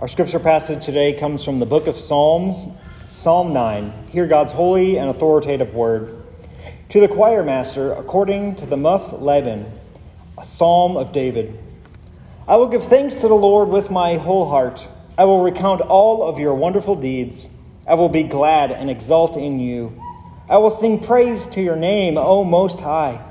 Our 0.00 0.08
scripture 0.08 0.40
passage 0.40 0.84
today 0.84 1.12
comes 1.12 1.44
from 1.44 1.60
the 1.60 1.66
book 1.66 1.86
of 1.86 1.94
Psalms, 1.94 2.66
Psalm 3.06 3.52
9. 3.52 4.08
Hear 4.10 4.26
God's 4.26 4.50
holy 4.50 4.98
and 4.98 5.08
authoritative 5.08 5.72
word. 5.72 6.20
To 6.88 7.00
the 7.00 7.06
choir 7.06 7.44
master, 7.44 7.92
according 7.92 8.56
to 8.56 8.66
the 8.66 8.76
Muth-labben, 8.76 9.70
a 10.36 10.44
psalm 10.44 10.96
of 10.96 11.12
David. 11.12 11.56
I 12.48 12.56
will 12.56 12.66
give 12.66 12.82
thanks 12.82 13.14
to 13.14 13.28
the 13.28 13.34
Lord 13.34 13.68
with 13.68 13.88
my 13.88 14.16
whole 14.16 14.50
heart. 14.50 14.88
I 15.16 15.26
will 15.26 15.44
recount 15.44 15.80
all 15.80 16.24
of 16.24 16.40
your 16.40 16.56
wonderful 16.56 16.96
deeds. 16.96 17.48
I 17.86 17.94
will 17.94 18.08
be 18.08 18.24
glad 18.24 18.72
and 18.72 18.90
exult 18.90 19.36
in 19.36 19.60
you. 19.60 20.02
I 20.48 20.58
will 20.58 20.70
sing 20.70 20.98
praise 20.98 21.46
to 21.48 21.62
your 21.62 21.76
name, 21.76 22.18
O 22.18 22.42
Most 22.42 22.80
High. 22.80 23.24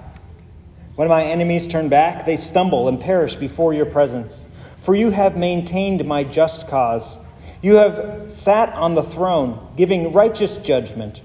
When 0.95 1.09
my 1.09 1.25
enemies 1.25 1.67
turn 1.67 1.89
back, 1.89 2.25
they 2.25 2.37
stumble 2.37 2.87
and 2.87 3.01
perish 3.01 3.35
before 3.35 3.73
your 3.73 3.85
presence. 3.85 4.47
For 4.83 4.93
you 4.93 5.11
have 5.11 5.37
maintained 5.37 6.03
my 6.03 6.25
just 6.25 6.67
cause. 6.67 7.17
You 7.61 7.75
have 7.75 8.29
sat 8.29 8.73
on 8.73 8.95
the 8.95 9.01
throne, 9.01 9.65
giving 9.77 10.11
righteous 10.11 10.57
judgment. 10.57 11.21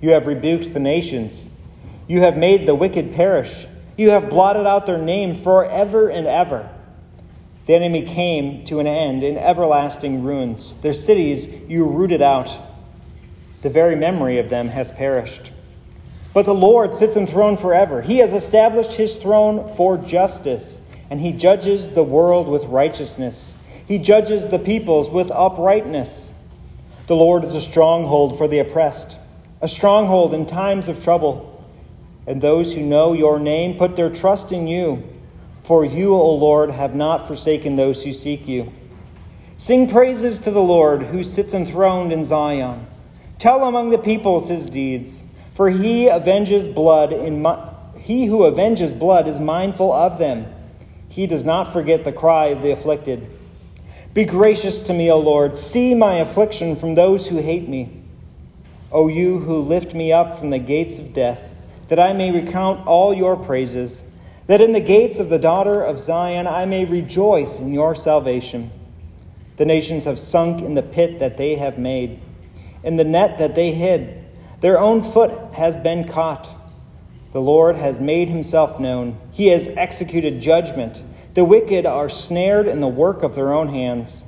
You 0.00 0.12
have 0.12 0.26
rebuked 0.26 0.72
the 0.72 0.80
nations. 0.80 1.46
You 2.08 2.22
have 2.22 2.38
made 2.38 2.66
the 2.66 2.74
wicked 2.74 3.12
perish. 3.12 3.66
You 3.98 4.10
have 4.10 4.30
blotted 4.30 4.66
out 4.66 4.86
their 4.86 4.96
name 4.96 5.34
forever 5.34 6.08
and 6.08 6.26
ever. 6.26 6.70
The 7.66 7.74
enemy 7.74 8.02
came 8.02 8.64
to 8.64 8.80
an 8.80 8.86
end 8.86 9.22
in 9.22 9.36
everlasting 9.36 10.22
ruins. 10.22 10.76
Their 10.76 10.94
cities 10.94 11.48
you 11.68 11.86
rooted 11.86 12.22
out. 12.22 12.58
The 13.60 13.68
very 13.68 13.94
memory 13.94 14.38
of 14.38 14.48
them 14.48 14.68
has 14.68 14.90
perished. 14.90 15.52
But 16.32 16.46
the 16.46 16.54
Lord 16.54 16.96
sits 16.96 17.14
enthroned 17.14 17.60
forever. 17.60 18.00
He 18.00 18.18
has 18.18 18.32
established 18.32 18.94
his 18.94 19.16
throne 19.16 19.74
for 19.74 19.98
justice 19.98 20.80
and 21.10 21.20
he 21.20 21.32
judges 21.32 21.90
the 21.90 22.02
world 22.02 22.48
with 22.48 22.64
righteousness. 22.64 23.56
He 23.86 23.98
judges 23.98 24.48
the 24.48 24.58
peoples 24.58 25.08
with 25.10 25.30
uprightness. 25.30 26.34
The 27.06 27.16
Lord 27.16 27.44
is 27.44 27.54
a 27.54 27.60
stronghold 27.60 28.36
for 28.36 28.48
the 28.48 28.58
oppressed, 28.58 29.16
a 29.60 29.68
stronghold 29.68 30.34
in 30.34 30.46
times 30.46 30.88
of 30.88 31.02
trouble. 31.02 31.64
And 32.26 32.40
those 32.40 32.74
who 32.74 32.82
know 32.82 33.12
your 33.12 33.38
name 33.38 33.78
put 33.78 33.94
their 33.94 34.10
trust 34.10 34.50
in 34.50 34.66
you. 34.66 35.08
For 35.62 35.84
you, 35.84 36.14
O 36.14 36.34
Lord, 36.34 36.70
have 36.70 36.94
not 36.94 37.28
forsaken 37.28 37.76
those 37.76 38.02
who 38.02 38.12
seek 38.12 38.48
you. 38.48 38.72
Sing 39.56 39.88
praises 39.88 40.38
to 40.40 40.50
the 40.50 40.60
Lord 40.60 41.04
who 41.04 41.22
sits 41.22 41.54
enthroned 41.54 42.12
in 42.12 42.24
Zion. 42.24 42.86
Tell 43.38 43.64
among 43.64 43.90
the 43.90 43.98
peoples 43.98 44.48
his 44.48 44.66
deeds, 44.66 45.22
for 45.54 45.70
he 45.70 46.10
avenges 46.10 46.68
blood 46.68 47.12
in 47.12 47.46
he 47.98 48.26
who 48.26 48.46
avenges 48.46 48.94
blood 48.94 49.26
is 49.26 49.40
mindful 49.40 49.92
of 49.92 50.18
them. 50.18 50.46
He 51.08 51.26
does 51.26 51.44
not 51.44 51.72
forget 51.72 52.04
the 52.04 52.12
cry 52.12 52.46
of 52.46 52.62
the 52.62 52.70
afflicted. 52.70 53.28
Be 54.14 54.24
gracious 54.24 54.82
to 54.84 54.94
me, 54.94 55.10
O 55.10 55.18
Lord. 55.18 55.56
See 55.56 55.94
my 55.94 56.14
affliction 56.14 56.76
from 56.76 56.94
those 56.94 57.26
who 57.28 57.36
hate 57.36 57.68
me. 57.68 58.02
O 58.90 59.08
you 59.08 59.40
who 59.40 59.56
lift 59.56 59.94
me 59.94 60.12
up 60.12 60.38
from 60.38 60.50
the 60.50 60.58
gates 60.58 60.98
of 60.98 61.12
death, 61.12 61.54
that 61.88 61.98
I 61.98 62.12
may 62.12 62.30
recount 62.30 62.86
all 62.86 63.12
your 63.12 63.36
praises, 63.36 64.04
that 64.46 64.60
in 64.60 64.72
the 64.72 64.80
gates 64.80 65.18
of 65.18 65.28
the 65.28 65.38
daughter 65.38 65.82
of 65.82 65.98
Zion 65.98 66.46
I 66.46 66.64
may 66.64 66.84
rejoice 66.84 67.60
in 67.60 67.74
your 67.74 67.94
salvation. 67.94 68.70
The 69.56 69.66
nations 69.66 70.04
have 70.04 70.18
sunk 70.18 70.62
in 70.62 70.74
the 70.74 70.82
pit 70.82 71.18
that 71.18 71.36
they 71.36 71.56
have 71.56 71.78
made, 71.78 72.20
in 72.82 72.96
the 72.96 73.04
net 73.04 73.38
that 73.38 73.54
they 73.54 73.72
hid. 73.72 74.24
Their 74.60 74.78
own 74.78 75.02
foot 75.02 75.54
has 75.54 75.76
been 75.78 76.08
caught. 76.08 76.55
The 77.32 77.40
Lord 77.40 77.76
has 77.76 78.00
made 78.00 78.28
himself 78.28 78.78
known. 78.78 79.18
He 79.32 79.48
has 79.48 79.68
executed 79.68 80.40
judgment. 80.40 81.02
The 81.34 81.44
wicked 81.44 81.84
are 81.84 82.08
snared 82.08 82.66
in 82.66 82.80
the 82.80 82.88
work 82.88 83.22
of 83.22 83.34
their 83.34 83.52
own 83.52 83.68
hands. 83.68 84.24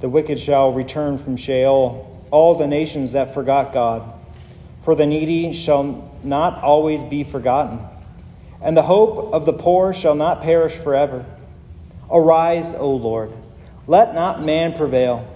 The 0.00 0.08
wicked 0.08 0.38
shall 0.38 0.72
return 0.72 1.18
from 1.18 1.36
Sheol, 1.36 2.26
all 2.30 2.54
the 2.56 2.66
nations 2.66 3.12
that 3.12 3.32
forgot 3.32 3.72
God. 3.72 4.12
For 4.82 4.94
the 4.94 5.06
needy 5.06 5.52
shall 5.52 6.12
not 6.22 6.62
always 6.62 7.02
be 7.02 7.24
forgotten, 7.24 7.80
and 8.60 8.76
the 8.76 8.82
hope 8.82 9.32
of 9.32 9.46
the 9.46 9.52
poor 9.52 9.94
shall 9.94 10.14
not 10.14 10.42
perish 10.42 10.74
forever. 10.74 11.24
Arise, 12.10 12.74
O 12.74 12.92
Lord. 12.94 13.32
Let 13.86 14.14
not 14.14 14.42
man 14.42 14.74
prevail. 14.74 15.26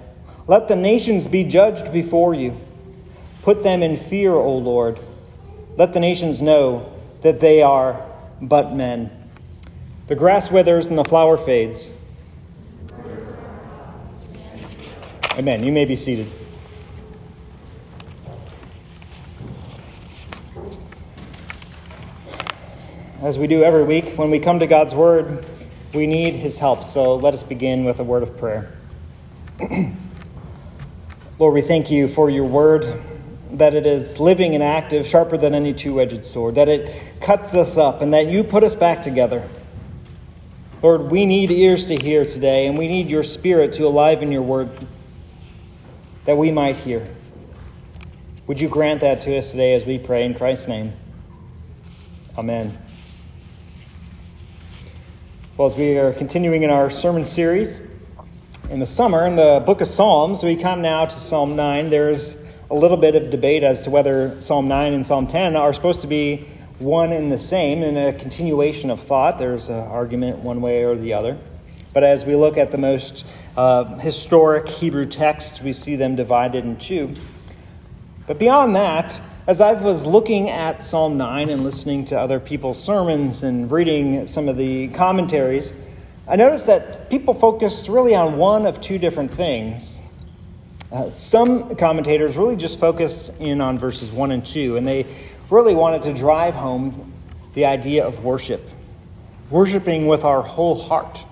Let 0.47 0.69
the 0.69 0.77
nations 0.77 1.27
be 1.27 1.45
judged 1.45 1.93
before 1.93 2.35
you. 2.35 2.61
Put 3.43 3.63
them 3.63 3.83
in 3.83 3.97
fear, 3.97 4.33
O 4.33 4.59
Lord 4.59 5.01
let 5.77 5.93
the 5.93 6.01
nations 6.01 6.43
know 6.43 6.93
that 7.23 7.41
they 7.41 7.63
are 7.63 8.05
but 8.41 8.75
men. 8.75 9.11
The 10.07 10.17
grass 10.17 10.51
withers 10.51 10.89
and 10.89 10.99
the 10.99 11.05
flower 11.05 11.37
fades. 11.37 11.91
Amen. 15.39 15.63
You 15.63 15.73
may 15.73 15.85
be 15.85 15.97
seated. 15.97 16.27
As 23.23 23.39
we 23.39 23.47
do 23.47 23.63
every 23.63 23.85
week, 23.85 24.17
when 24.17 24.31
we 24.31 24.41
come 24.41 24.59
to 24.61 24.67
God's 24.67 24.95
Word, 24.95 25.45
we 25.93 26.07
need 26.07 26.35
His 26.35 26.59
help. 26.59 26.83
So 26.83 27.17
let 27.17 27.35
us 27.35 27.43
begin 27.43 27.85
with 27.85 28.01
a 28.01 28.05
word 28.05 28.23
of 28.23 28.37
prayer. 28.39 28.73
Lord, 31.39 31.55
we 31.55 31.61
thank 31.61 31.91
you 31.91 32.09
for 32.09 32.31
your 32.31 32.45
Word 32.45 33.01
that 33.53 33.75
it 33.75 33.87
is 33.87 34.21
living 34.21 34.55
and 34.55 34.63
active, 34.63 35.07
sharper 35.07 35.37
than 35.37 35.55
any 35.55 35.73
two 35.73 36.01
edged 36.01 36.25
sword, 36.25 36.55
that 36.55 36.69
it 36.69 37.21
cuts 37.21 37.55
us 37.55 37.77
up, 37.77 38.03
and 38.03 38.13
that 38.15 38.27
you 38.27 38.45
put 38.45 38.65
us 38.65 38.75
back 38.75 39.03
together. 39.03 39.49
Lord, 40.83 41.11
we 41.11 41.27
need 41.27 41.51
ears 41.51 41.89
to 41.89 41.97
hear 41.97 42.25
today, 42.25 42.67
and 42.67 42.79
we 42.79 42.89
need 42.89 43.09
your 43.09 43.23
spirit 43.23 43.73
to 43.75 43.87
alive 43.87 44.23
in 44.23 44.33
your 44.33 44.43
word 44.43 44.71
that 46.25 46.37
we 46.37 46.51
might 46.51 46.77
hear. 46.77 47.07
Would 48.47 48.61
you 48.61 48.69
grant 48.69 49.01
that 49.03 49.21
to 49.23 49.37
us 49.37 49.51
today 49.51 49.75
as 49.75 49.85
we 49.85 49.99
pray 49.99 50.25
in 50.25 50.35
Christ's 50.35 50.69
name? 50.69 50.93
Amen. 52.39 52.77
Well, 55.57 55.69
as 55.69 55.77
we 55.77 55.99
are 55.99 56.13
continuing 56.13 56.63
in 56.63 56.71
our 56.71 56.89
sermon 56.89 57.25
series 57.25 57.83
in 58.71 58.79
the 58.79 58.87
summer 58.87 59.27
in 59.27 59.37
the 59.37 59.63
book 59.67 59.81
of 59.81 59.89
Psalms, 59.89 60.43
we 60.43 60.57
come 60.57 60.81
now 60.81 61.05
to 61.05 61.21
Psalm 61.21 61.57
9. 61.57 61.91
There's 61.91 62.40
a 62.71 62.75
little 62.75 62.97
bit 62.97 63.17
of 63.17 63.31
debate 63.31 63.65
as 63.65 63.83
to 63.83 63.91
whether 63.91 64.41
Psalm 64.41 64.69
9 64.69 64.93
and 64.93 65.05
Psalm 65.05 65.27
10 65.27 65.57
are 65.57 65.73
supposed 65.73 66.03
to 66.03 66.07
be 66.07 66.47
one 66.79 67.13
and 67.13 67.31
the 67.31 67.39
same 67.39 67.83
in 67.83 67.97
a 67.97 68.13
continuation 68.13 68.91
of 68.91 69.01
thought. 69.01 69.39
There's 69.39 69.69
an 69.69 69.89
argument 69.89 70.39
one 70.39 70.61
way 70.61 70.85
or 70.85 70.95
the 70.95 71.15
other. 71.15 71.37
But 71.93 72.05
as 72.05 72.25
we 72.25 72.37
look 72.37 72.57
at 72.57 72.71
the 72.71 72.79
most 72.79 73.27
uh, 73.57 73.97
historic 73.99 74.69
Hebrew 74.69 75.07
texts, 75.07 75.61
we 75.61 75.73
see 75.73 75.97
them 75.97 76.15
divided 76.15 76.65
in 76.65 76.77
two. 76.77 77.15
But 78.29 78.39
beyond 78.39 78.77
that, 78.77 79.21
as 79.49 79.61
I 79.61 79.73
was 79.73 80.07
looking 80.07 80.49
at 80.49 80.85
Psalm 80.85 81.17
9 81.17 81.51
and 81.51 81.65
listening 81.65 82.05
to 82.07 82.21
other 82.21 82.39
people's 82.39 82.81
sermons 82.81 83.43
and 83.43 83.69
reading 83.69 84.29
some 84.29 84.49
of 84.49 84.57
the 84.57 84.87
commentaries, 84.89 85.75
I 86.29 86.37
noticed 86.37 86.69
that 86.69 87.11
people 87.11 87.35
focused 87.35 87.89
really 87.89 88.15
on 88.15 88.37
one 88.37 88.65
of 88.65 88.81
two 88.81 88.99
different 88.99 89.33
things. 89.33 90.00
Uh, 90.93 91.09
some 91.09 91.77
commentators 91.77 92.37
really 92.37 92.57
just 92.57 92.81
focused 92.81 93.33
in 93.39 93.61
on 93.61 93.79
verses 93.79 94.11
1 94.11 94.33
and 94.33 94.45
2, 94.45 94.77
and 94.77 94.87
they 94.87 95.07
really 95.49 95.75
wanted 95.75 96.03
to 96.03 96.13
drive 96.13 96.55
home 96.55 97.13
the 97.55 97.65
idea 97.65 98.05
of 98.05 98.25
worship, 98.25 98.61
worshiping 99.51 100.09
with 100.09 100.25
our 100.25 100.43
whole 100.43 100.75
heart. 100.75 101.25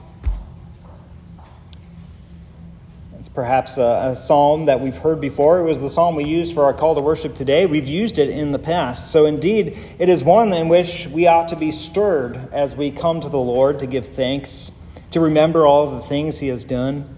It's 3.19 3.29
perhaps 3.29 3.79
a, 3.79 4.11
a, 4.13 4.17
psalm 4.17 4.67
that 4.67 4.81
we've 4.81 4.97
heard 4.97 5.21
before. 5.21 5.59
It 5.59 5.65
was 5.65 5.81
the 5.81 5.91
psalm 5.91 6.15
we 6.15 6.23
used 6.23 6.55
for 6.55 6.63
our 6.63 6.73
call 6.73 6.95
to 6.95 7.01
worship 7.01 7.35
today. 7.35 7.67
We've 7.67 7.89
used 7.89 8.19
it 8.19 8.31
in 8.31 8.53
the 8.53 8.61
past. 8.61 9.11
So, 9.11 9.27
indeed, 9.27 9.77
it 9.99 10.09
is 10.09 10.23
one 10.23 10.53
in 10.53 10.69
which 10.69 11.09
we 11.09 11.27
ought 11.27 11.49
to 11.49 11.57
be 11.57 11.73
stirred 11.73 12.49
as 12.53 12.77
we 12.77 12.93
come 12.93 13.21
to 13.21 13.29
the 13.29 13.39
Lord 13.39 13.81
to 13.81 13.87
give 13.87 14.07
thanks, 14.07 14.71
to 15.11 15.19
remember 15.19 15.67
all 15.67 15.91
the 15.91 16.01
things 16.01 16.39
He 16.39 16.47
has 16.47 16.65
done 16.65 17.18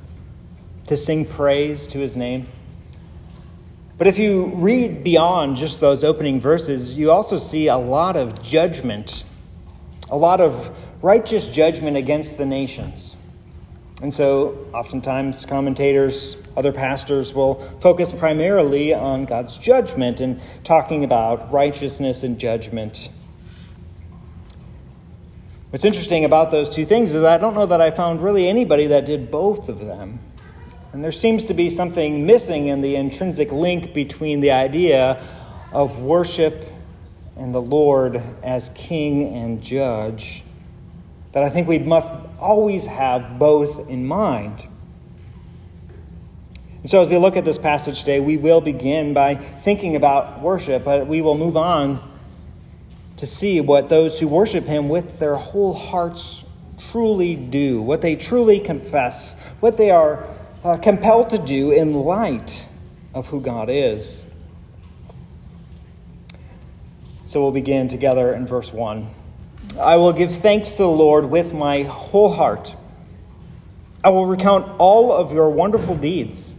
to 0.91 0.97
sing 0.97 1.25
praise 1.25 1.87
to 1.87 2.01
his 2.01 2.16
name. 2.16 2.48
But 3.97 4.09
if 4.09 4.19
you 4.19 4.47
read 4.57 5.04
beyond 5.04 5.57
just 5.57 5.78
those 5.78 6.03
opening 6.03 6.41
verses, 6.41 6.98
you 6.98 7.13
also 7.13 7.37
see 7.37 7.69
a 7.69 7.77
lot 7.77 8.16
of 8.16 8.42
judgment, 8.42 9.22
a 10.09 10.16
lot 10.16 10.41
of 10.41 10.77
righteous 11.01 11.47
judgment 11.47 11.97
against 11.97 12.39
the 12.39 12.45
nations. 12.45 13.16
And 14.03 14.13
so, 14.13 14.66
oftentimes, 14.75 15.47
commentators, 15.47 16.37
other 16.57 16.72
pastors 16.72 17.34
will 17.34 17.60
focus 17.78 18.10
primarily 18.10 18.92
on 18.92 19.27
God's 19.27 19.59
judgment 19.59 20.19
and 20.19 20.41
talking 20.65 21.04
about 21.04 21.53
righteousness 21.53 22.25
and 22.25 22.37
judgment. 22.37 23.10
What's 25.71 25.84
interesting 25.84 26.25
about 26.25 26.51
those 26.51 26.75
two 26.75 26.84
things 26.84 27.15
is 27.15 27.22
I 27.22 27.39
don't 27.39 27.54
know 27.54 27.66
that 27.66 27.81
I 27.81 27.92
found 27.92 28.22
really 28.22 28.48
anybody 28.48 28.89
that 28.89 29.07
did 29.07 29.31
both 29.31 29.69
of 29.69 29.87
them. 29.87 30.19
And 30.92 31.04
there 31.04 31.13
seems 31.13 31.47
to 31.47 31.54
be 31.54 31.71
something 31.71 32.27
missing 32.27 32.66
in 32.66 32.81
the 32.81 32.97
intrinsic 32.97 33.53
link 33.53 33.95
between 33.95 34.41
the 34.41 34.51
idea 34.51 35.25
of 35.72 36.01
worship 36.01 36.66
and 37.37 37.54
the 37.54 37.63
Lord 37.63 38.21
as 38.42 38.71
King 38.71 39.34
and 39.34 39.63
Judge 39.63 40.42
that 41.33 41.45
I 41.45 41.48
think 41.48 41.69
we 41.69 41.78
must 41.78 42.10
always 42.41 42.87
have 42.87 43.39
both 43.39 43.89
in 43.89 44.04
mind. 44.04 44.66
And 46.81 46.91
so, 46.91 47.03
as 47.03 47.09
we 47.09 47.19
look 47.19 47.37
at 47.37 47.45
this 47.45 47.59
passage 47.59 48.01
today, 48.01 48.21
we 48.21 48.37
will 48.37 48.60
begin 48.60 49.15
by 49.15 49.37
thinking 49.37 49.97
about 49.97 50.41
worship, 50.41 50.83
but 50.83 51.07
we 51.07 51.21
will 51.21 51.37
move 51.37 51.57
on 51.57 52.03
to 53.19 53.27
see 53.27 53.60
what 53.60 53.89
those 53.89 54.19
who 54.19 54.27
worship 54.27 54.65
Him 54.65 54.89
with 54.89 55.19
their 55.19 55.37
whole 55.37 55.75
hearts 55.75 56.45
truly 56.91 57.37
do, 57.37 57.81
what 57.83 58.01
they 58.01 58.16
truly 58.16 58.59
confess, 58.59 59.41
what 59.60 59.77
they 59.77 59.91
are 59.91 60.27
uh, 60.65 60.77
compelled 60.77 61.30
to 61.30 61.39
do 61.39 61.71
in 61.71 61.95
light 61.95 62.68
of 63.15 63.28
who 63.28 63.41
God 63.41 63.68
is. 63.71 64.24
So 67.27 67.42
we'll 67.42 67.53
begin 67.53 67.89
together 67.89 68.34
in 68.34 68.47
verse 68.47 68.72
1. 68.72 69.09
I 69.78 69.97
will 69.97 70.12
give 70.12 70.34
thanks 70.34 70.72
to 70.72 70.78
the 70.78 70.89
Lord 70.89 71.27
with 71.27 71.54
my 71.54 71.83
whole 71.84 72.33
heart. 72.33 72.74
I 74.03 74.09
will 74.09 74.27
recount 74.27 74.78
all 74.78 75.12
of 75.12 75.33
your 75.33 75.51
wonderful 75.51 75.95
deeds. 75.95 76.57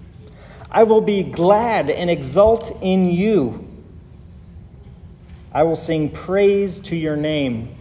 I 0.70 0.84
will 0.84 1.02
be 1.02 1.24
glad 1.24 1.90
and 1.90 2.10
exult 2.10 2.72
in 2.82 3.12
you. 3.12 3.68
I 5.52 5.64
will 5.64 5.76
sing 5.76 6.10
praise 6.10 6.80
to 6.82 6.96
your 6.96 7.18
name, 7.18 7.76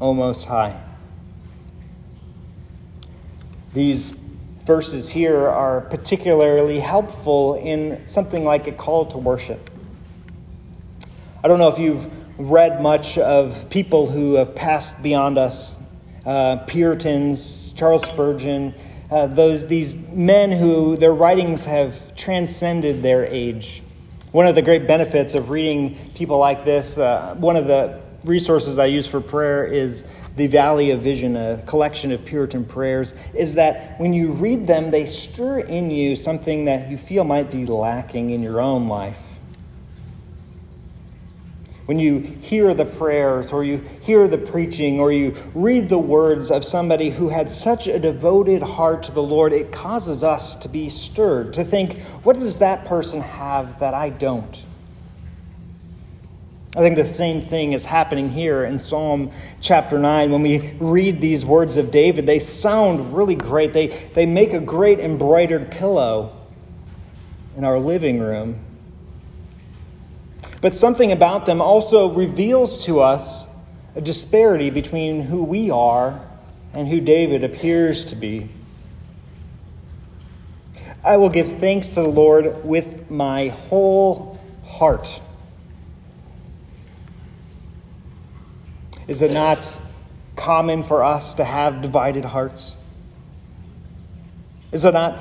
O 0.00 0.14
Most 0.14 0.44
High. 0.44 0.80
These 3.74 4.27
verses 4.68 5.08
here 5.08 5.48
are 5.48 5.80
particularly 5.80 6.78
helpful 6.78 7.54
in 7.54 8.06
something 8.06 8.44
like 8.44 8.66
a 8.66 8.72
call 8.72 9.06
to 9.06 9.16
worship. 9.16 9.70
I 11.42 11.48
don't 11.48 11.58
know 11.58 11.68
if 11.68 11.78
you've 11.78 12.06
read 12.38 12.82
much 12.82 13.16
of 13.16 13.70
people 13.70 14.10
who 14.10 14.34
have 14.34 14.54
passed 14.54 15.02
beyond 15.02 15.38
us 15.38 15.74
uh, 16.26 16.56
Puritans, 16.66 17.72
Charles 17.72 18.06
Spurgeon, 18.10 18.74
uh, 19.10 19.26
those, 19.28 19.66
these 19.66 19.94
men 19.94 20.52
who 20.52 20.98
their 20.98 21.14
writings 21.14 21.64
have 21.64 22.14
transcended 22.14 23.02
their 23.02 23.24
age. 23.24 23.82
One 24.32 24.46
of 24.46 24.54
the 24.54 24.60
great 24.60 24.86
benefits 24.86 25.32
of 25.32 25.48
reading 25.48 25.96
people 26.14 26.36
like 26.36 26.66
this, 26.66 26.98
uh, 26.98 27.34
one 27.38 27.56
of 27.56 27.68
the 27.68 28.02
resources 28.22 28.78
I 28.78 28.84
use 28.84 29.06
for 29.06 29.22
prayer 29.22 29.64
is 29.64 30.04
the 30.38 30.46
Valley 30.46 30.90
of 30.90 31.00
Vision, 31.00 31.36
a 31.36 31.62
collection 31.66 32.10
of 32.12 32.24
Puritan 32.24 32.64
prayers, 32.64 33.14
is 33.34 33.54
that 33.54 34.00
when 34.00 34.14
you 34.14 34.32
read 34.32 34.66
them, 34.66 34.90
they 34.90 35.04
stir 35.04 35.58
in 35.58 35.90
you 35.90 36.16
something 36.16 36.64
that 36.64 36.88
you 36.88 36.96
feel 36.96 37.24
might 37.24 37.50
be 37.50 37.66
lacking 37.66 38.30
in 38.30 38.42
your 38.42 38.60
own 38.60 38.88
life 38.88 39.28
when 41.88 41.98
you 41.98 42.18
hear 42.18 42.74
the 42.74 42.84
prayers 42.84 43.50
or 43.50 43.64
you 43.64 43.82
hear 44.02 44.28
the 44.28 44.36
preaching 44.36 45.00
or 45.00 45.10
you 45.10 45.34
read 45.54 45.88
the 45.88 45.96
words 45.96 46.50
of 46.50 46.62
somebody 46.62 47.08
who 47.08 47.30
had 47.30 47.50
such 47.50 47.86
a 47.86 47.98
devoted 47.98 48.60
heart 48.60 49.04
to 49.04 49.10
the 49.10 49.22
Lord, 49.22 49.54
it 49.54 49.72
causes 49.72 50.22
us 50.22 50.54
to 50.56 50.68
be 50.68 50.90
stirred, 50.90 51.54
to 51.54 51.64
think, 51.64 51.98
what 52.24 52.38
does 52.38 52.58
that 52.58 52.84
person 52.84 53.22
have 53.22 53.78
that 53.78 53.94
I 53.94 54.10
don't? 54.10 54.66
I 56.76 56.80
think 56.80 56.96
the 56.96 57.04
same 57.06 57.40
thing 57.40 57.72
is 57.72 57.86
happening 57.86 58.28
here 58.28 58.62
in 58.62 58.78
Psalm 58.78 59.30
chapter 59.60 59.98
9. 59.98 60.30
When 60.30 60.42
we 60.42 60.74
read 60.78 61.20
these 61.20 61.44
words 61.44 61.78
of 61.78 61.90
David, 61.90 62.26
they 62.26 62.38
sound 62.38 63.16
really 63.16 63.34
great. 63.34 63.72
They, 63.72 63.86
they 63.86 64.26
make 64.26 64.52
a 64.52 64.60
great 64.60 65.00
embroidered 65.00 65.70
pillow 65.70 66.36
in 67.56 67.64
our 67.64 67.78
living 67.78 68.20
room. 68.20 68.60
But 70.60 70.76
something 70.76 71.10
about 71.10 71.46
them 71.46 71.62
also 71.62 72.12
reveals 72.12 72.84
to 72.84 73.00
us 73.00 73.48
a 73.96 74.02
disparity 74.02 74.68
between 74.68 75.22
who 75.22 75.42
we 75.44 75.70
are 75.70 76.20
and 76.74 76.86
who 76.86 77.00
David 77.00 77.44
appears 77.44 78.04
to 78.06 78.16
be. 78.16 78.50
I 81.02 81.16
will 81.16 81.30
give 81.30 81.58
thanks 81.58 81.88
to 81.88 81.94
the 81.94 82.08
Lord 82.08 82.62
with 82.62 83.10
my 83.10 83.48
whole 83.48 84.38
heart. 84.66 85.22
Is 89.08 89.22
it 89.22 89.32
not 89.32 89.80
common 90.36 90.82
for 90.82 91.02
us 91.02 91.34
to 91.34 91.44
have 91.44 91.80
divided 91.80 92.26
hearts? 92.26 92.76
Is 94.70 94.84
it 94.84 94.92
not 94.92 95.18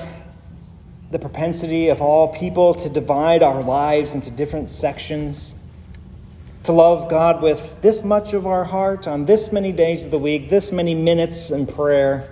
the 1.10 1.20
propensity 1.20 1.88
of 1.88 2.02
all 2.02 2.28
people 2.28 2.74
to 2.74 2.90
divide 2.90 3.42
our 3.42 3.64
lives 3.64 4.14
into 4.14 4.30
different 4.30 4.70
sections, 4.70 5.56
to 6.64 6.74
love 6.74 7.10
God 7.10 7.42
with 7.42 7.82
this 7.82 8.04
much 8.04 8.34
of 8.34 8.46
our 8.46 8.66
heart 8.66 9.08
on 9.08 9.26
this 9.26 9.54
many 9.54 9.72
days 9.72 10.04
of 10.04 10.12
the 10.12 10.20
week, 10.20 10.50
this 10.50 10.70
many 10.70 10.94
minutes 10.94 11.50
in 11.50 11.66
prayer, 11.66 12.30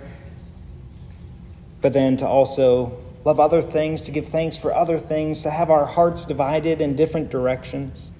but 1.80 1.94
then 1.94 2.18
to 2.18 2.26
also 2.26 2.98
love 3.24 3.40
other 3.40 3.62
things, 3.62 4.04
to 4.04 4.10
give 4.10 4.28
thanks 4.28 4.58
for 4.58 4.74
other 4.74 4.98
things, 4.98 5.42
to 5.42 5.50
have 5.50 5.70
our 5.70 5.86
hearts 5.86 6.26
divided 6.26 6.82
in 6.82 6.96
different 6.96 7.30
directions. 7.30 8.10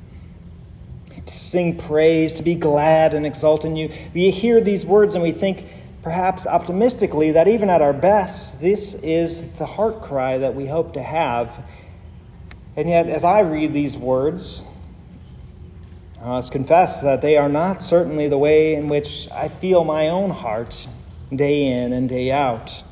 To 1.26 1.34
sing 1.34 1.76
praise, 1.76 2.34
to 2.34 2.42
be 2.42 2.54
glad 2.54 3.14
and 3.14 3.26
exult 3.26 3.64
in 3.64 3.76
you. 3.76 3.92
We 4.14 4.30
hear 4.30 4.60
these 4.60 4.86
words 4.86 5.14
and 5.14 5.22
we 5.22 5.32
think, 5.32 5.66
perhaps 6.02 6.46
optimistically, 6.46 7.32
that 7.32 7.48
even 7.48 7.68
at 7.68 7.82
our 7.82 7.92
best, 7.92 8.60
this 8.60 8.94
is 8.94 9.52
the 9.58 9.66
heart 9.66 10.02
cry 10.02 10.38
that 10.38 10.54
we 10.54 10.66
hope 10.66 10.92
to 10.94 11.02
have. 11.02 11.64
And 12.76 12.88
yet, 12.88 13.08
as 13.08 13.24
I 13.24 13.40
read 13.40 13.72
these 13.72 13.96
words, 13.96 14.62
I 16.20 16.28
must 16.28 16.52
confess 16.52 17.00
that 17.00 17.22
they 17.22 17.36
are 17.36 17.48
not 17.48 17.82
certainly 17.82 18.28
the 18.28 18.38
way 18.38 18.74
in 18.74 18.88
which 18.88 19.28
I 19.30 19.48
feel 19.48 19.84
my 19.84 20.08
own 20.08 20.30
heart 20.30 20.88
day 21.34 21.66
in 21.66 21.92
and 21.92 22.08
day 22.08 22.30
out. 22.32 22.82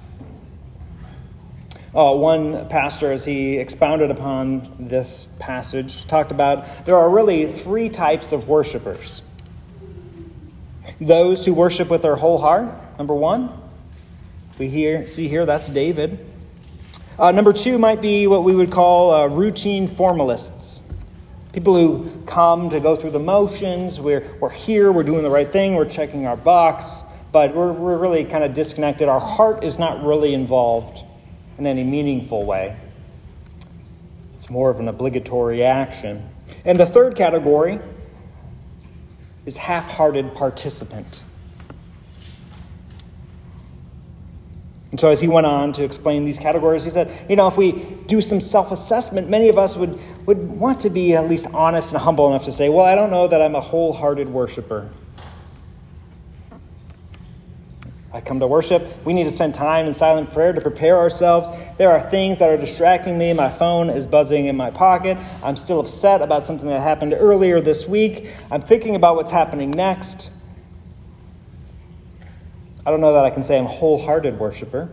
Uh, 1.95 2.13
one 2.13 2.69
pastor, 2.69 3.13
as 3.13 3.25
he 3.25 3.57
expounded 3.57 4.11
upon 4.11 4.69
this 4.81 5.29
passage, 5.39 6.09
talked 6.09 6.33
about 6.33 6.87
there 6.87 6.97
are 6.97 7.09
really 7.09 7.47
three 7.47 7.89
types 7.89 8.33
of 8.33 8.49
worshipers 8.49 9.23
those 11.01 11.47
who 11.47 11.55
worship 11.55 11.89
with 11.91 12.03
their 12.03 12.17
whole 12.17 12.39
heart, 12.39 12.99
number 12.99 13.15
one. 13.15 13.51
We 14.59 14.69
hear, 14.69 15.07
see 15.07 15.29
here, 15.29 15.47
that's 15.47 15.69
David. 15.69 16.25
Uh, 17.19 17.33
number 17.33 17.53
two 17.53 17.79
might 17.79 18.01
be 18.01 18.27
what 18.27 18.45
we 18.45 18.55
would 18.55 18.71
call 18.71 19.13
uh, 19.13 19.27
routine 19.27 19.87
formalists. 19.87 20.83
People 21.53 21.75
who 21.75 22.11
come 22.27 22.71
to 22.71 22.81
go 22.81 22.97
through 22.97 23.11
the 23.11 23.21
motions. 23.21 24.01
We're, 24.01 24.37
we're 24.41 24.51
here, 24.51 24.93
we're 24.93 25.05
doing 25.05 25.23
the 25.23 25.31
right 25.31 25.51
thing, 25.51 25.75
we're 25.75 25.89
checking 25.89 26.27
our 26.27 26.37
box, 26.37 27.03
but 27.33 27.55
we're, 27.55 27.73
we're 27.73 27.99
really 27.99 28.25
kind 28.25 28.45
of 28.45 28.53
disconnected. 28.53 29.09
Our 29.09 29.21
heart 29.21 29.63
is 29.63 29.79
not 29.79 30.05
really 30.05 30.35
involved 30.35 31.05
in 31.59 31.67
any 31.67 31.85
meaningful 31.85 32.45
way. 32.45 32.77
It's 34.35 34.51
more 34.51 34.71
of 34.71 34.81
an 34.81 34.89
obligatory 34.89 35.63
action. 35.63 36.29
And 36.65 36.79
the 36.79 36.87
third 36.87 37.17
category 37.17 37.79
is 39.47 39.57
half 39.57 39.89
hearted 39.91 40.35
participant. 40.35 41.23
And 44.91 45.01
so, 45.01 45.11
as 45.11 45.21
he 45.21 45.27
went 45.27 45.45
on 45.45 45.73
to 45.73 45.83
explain 45.83 46.25
these 46.25 46.39
categories, 46.39 46.85
he 46.85 46.91
said, 46.91 47.11
you 47.29 47.35
know, 47.35 47.49
if 47.49 47.57
we 47.57 47.73
do 48.07 48.21
some 48.21 48.41
self 48.41 48.71
assessment, 48.71 49.29
many 49.29 49.49
of 49.49 49.59
us 49.59 49.77
would, 49.77 49.99
would 50.25 50.39
want 50.39 50.81
to 50.83 50.91
be 50.91 51.15
at 51.15 51.29
least 51.29 51.49
honest 51.53 51.93
and 51.93 52.01
humble 52.01 52.29
enough 52.29 52.45
to 52.45 52.53
say, 52.53 52.69
well, 52.69 52.85
I 52.85 52.95
don't 52.95 53.11
know 53.11 53.27
that 53.27 53.43
I'm 53.43 53.57
a 53.57 53.61
wholehearted 53.61 54.29
worshiper. 54.29 54.89
I 58.15 58.21
come 58.21 58.39
to 58.39 58.47
worship. 58.47 59.05
We 59.05 59.13
need 59.13 59.25
to 59.25 59.31
spend 59.33 59.57
time 59.57 59.87
in 59.87 59.93
silent 59.93 60.33
prayer 60.33 60.53
to 60.53 60.61
prepare 60.61 60.97
ourselves. 60.99 61.51
There 61.79 61.91
are 61.91 62.01
things 62.11 62.39
that 62.39 62.49
are 62.49 62.57
distracting 62.57 63.19
me. 63.19 63.33
My 63.33 63.51
phone 63.51 63.91
is 63.91 64.07
buzzing 64.07 64.47
in 64.47 64.57
my 64.57 64.71
pocket. 64.71 65.19
I'm 65.43 65.57
still 65.57 65.81
upset 65.81 66.23
about 66.23 66.47
something 66.47 66.69
that 66.69 66.81
happened 66.81 67.13
earlier 67.13 67.61
this 67.61 67.89
week. 67.89 68.31
I'm 68.53 68.61
thinking 68.61 68.95
about 68.95 69.17
what's 69.17 69.33
happening 69.33 69.73
next. 69.73 70.31
I 72.87 72.93
don't 72.93 73.01
know 73.01 73.15
that 73.15 73.25
I 73.25 73.31
can 73.31 73.43
say 73.43 73.59
I'm 73.59 73.65
a 73.65 73.69
wholehearted 73.69 74.39
worshiper. 74.39 74.91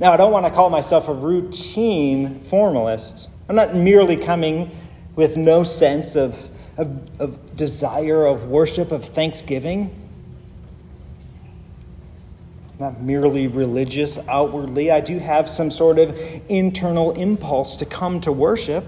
Now, 0.00 0.12
I 0.12 0.16
don't 0.16 0.32
want 0.32 0.46
to 0.46 0.52
call 0.52 0.70
myself 0.70 1.08
a 1.08 1.14
routine 1.14 2.40
formalist. 2.44 3.28
I'm 3.46 3.56
not 3.56 3.74
merely 3.74 4.16
coming 4.16 4.74
with 5.16 5.36
no 5.36 5.64
sense 5.64 6.16
of, 6.16 6.48
of, 6.78 7.20
of 7.20 7.56
desire 7.56 8.24
of 8.24 8.46
worship, 8.46 8.90
of 8.90 9.04
thanksgiving 9.04 10.05
not 12.78 13.00
merely 13.00 13.46
religious 13.46 14.18
outwardly. 14.28 14.90
I 14.90 15.00
do 15.00 15.18
have 15.18 15.48
some 15.48 15.70
sort 15.70 15.98
of 15.98 16.18
internal 16.48 17.12
impulse 17.12 17.76
to 17.78 17.86
come 17.86 18.20
to 18.22 18.32
worship. 18.32 18.84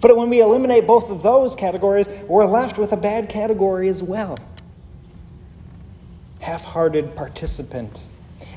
But 0.00 0.16
when 0.16 0.30
we 0.30 0.40
eliminate 0.40 0.86
both 0.86 1.10
of 1.10 1.22
those 1.22 1.54
categories, 1.54 2.08
we're 2.26 2.46
left 2.46 2.78
with 2.78 2.92
a 2.92 2.96
bad 2.96 3.28
category 3.28 3.88
as 3.88 4.02
well 4.02 4.38
half 6.42 6.64
hearted 6.64 7.14
participant. 7.14 8.02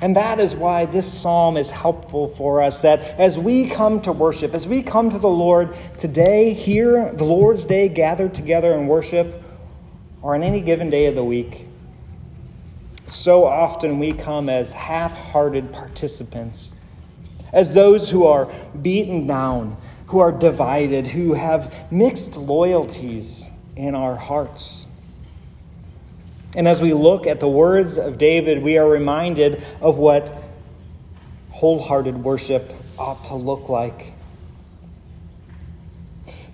And 0.02 0.16
that 0.16 0.40
is 0.40 0.56
why 0.56 0.86
this 0.86 1.12
psalm 1.12 1.56
is 1.56 1.70
helpful 1.70 2.28
for 2.28 2.62
us. 2.62 2.82
That 2.82 3.00
as 3.20 3.40
we 3.40 3.70
come 3.70 4.02
to 4.02 4.12
worship, 4.12 4.54
as 4.54 4.68
we 4.68 4.84
come 4.84 5.10
to 5.10 5.20
the 5.20 5.30
Lord 5.30 5.76
today, 5.98 6.54
here, 6.54 7.14
the 7.14 7.24
Lord's 7.24 7.64
day, 7.64 7.88
gathered 7.88 8.34
together 8.34 8.74
and 8.74 8.90
worship, 8.90 9.42
or 10.22 10.36
on 10.36 10.44
any 10.44 10.60
given 10.60 10.90
day 10.90 11.06
of 11.06 11.16
the 11.16 11.24
week, 11.24 11.65
so 13.08 13.46
often 13.46 14.00
we 14.00 14.14
come 14.14 14.50
as 14.50 14.74
half 14.74 15.14
hearted 15.14 15.72
participants. 15.72 16.72
as 17.54 17.74
those 17.74 18.10
who 18.10 18.26
are 18.26 18.50
beaten 18.82 19.26
down, 19.26 19.78
who 20.08 20.20
are 20.20 20.32
divided, 20.32 21.08
who 21.08 21.34
have 21.34 21.74
mixed 21.90 22.36
loyalties 22.36 23.50
in 23.78 23.96
our 23.96 24.16
hearts. 24.16 24.86
And 26.54 26.68
as 26.68 26.82
we 26.82 26.94
look 26.94 27.26
at 27.26 27.40
the 27.40 27.48
words 27.48 27.98
of 27.98 28.18
David, 28.18 28.62
we 28.62 28.78
are 28.78 28.88
reminded 28.88 29.64
of 29.80 29.98
what 29.98 30.44
wholehearted 31.52 32.24
worship 32.24 32.74
ought 33.00 33.24
to 33.28 33.36
look 33.36 33.70
like. 33.70 34.12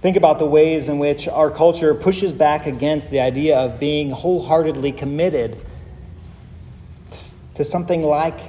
Think 0.02 0.18
about 0.18 0.38
the 0.38 0.46
ways 0.46 0.88
in 0.88 1.00
which 1.00 1.28
our 1.28 1.50
culture 1.50 1.96
pushes 1.96 2.32
back 2.32 2.68
against 2.68 3.10
the 3.10 3.20
idea 3.20 3.58
of 3.58 3.80
being 3.80 4.12
wholeheartedly 4.12 4.92
committed 4.92 5.64
to 7.56 7.64
something 7.64 8.04
like 8.04 8.40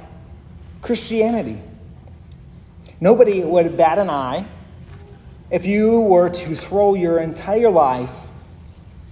Christianity. 0.81 1.61
Nobody 2.99 3.43
would 3.43 3.75
bat 3.75 3.99
an 3.99 4.09
eye 4.09 4.45
if 5.51 5.65
you 5.65 6.01
were 6.01 6.29
to 6.29 6.55
throw 6.55 6.95
your 6.95 7.19
entire 7.19 7.69
life 7.69 8.27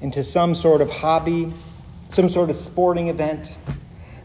into 0.01 0.23
some 0.23 0.55
sort 0.55 0.81
of 0.81 0.89
hobby, 0.89 1.53
some 2.09 2.29
sort 2.29 2.49
of 2.49 2.55
sporting 2.55 3.09
event, 3.09 3.57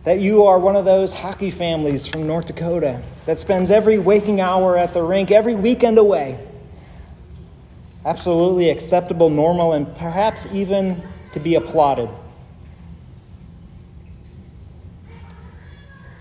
that 0.04 0.20
you 0.20 0.44
are 0.44 0.58
one 0.58 0.76
of 0.76 0.84
those 0.84 1.12
hockey 1.12 1.50
families 1.50 2.06
from 2.06 2.26
North 2.26 2.46
Dakota 2.46 3.02
that 3.24 3.38
spends 3.38 3.70
every 3.70 3.98
waking 3.98 4.40
hour 4.40 4.78
at 4.78 4.94
the 4.94 5.02
rink, 5.02 5.30
every 5.30 5.54
weekend 5.54 5.98
away. 5.98 6.40
Absolutely 8.04 8.70
acceptable, 8.70 9.28
normal, 9.28 9.72
and 9.72 9.92
perhaps 9.96 10.46
even 10.52 11.02
to 11.32 11.40
be 11.40 11.56
applauded. 11.56 12.08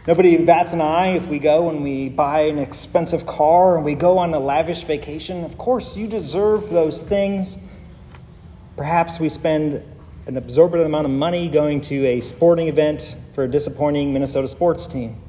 Nobody 0.08 0.38
bats 0.38 0.72
an 0.72 0.82
eye 0.82 1.16
if 1.16 1.28
we 1.28 1.40
go 1.40 1.68
and 1.70 1.84
we 1.84 2.10
buy 2.10 2.42
an 2.42 2.60
expensive 2.60 3.26
car 3.26 3.76
and 3.76 3.84
we 3.84 3.96
go 3.96 4.20
on 4.20 4.32
a 4.36 4.40
lavish 4.40 4.84
vacation. 4.84 5.44
Of 5.44 5.58
course, 5.58 5.98
you 5.98 6.06
deserve 6.06 6.70
those 6.70 7.02
things. 7.02 7.58
Perhaps 8.78 9.20
we 9.20 9.30
spend 9.30 9.82
an 10.28 10.38
absorbent 10.38 10.84
amount 10.84 11.06
of 11.06 11.12
money 11.12 11.50
going 11.50 11.82
to 11.82 12.06
a 12.06 12.22
sporting 12.22 12.68
event 12.68 13.16
for 13.34 13.46
a 13.46 13.48
disappointing 13.48 14.14
Minnesota 14.14 14.48
sports 14.48 14.86
team. 14.86 15.20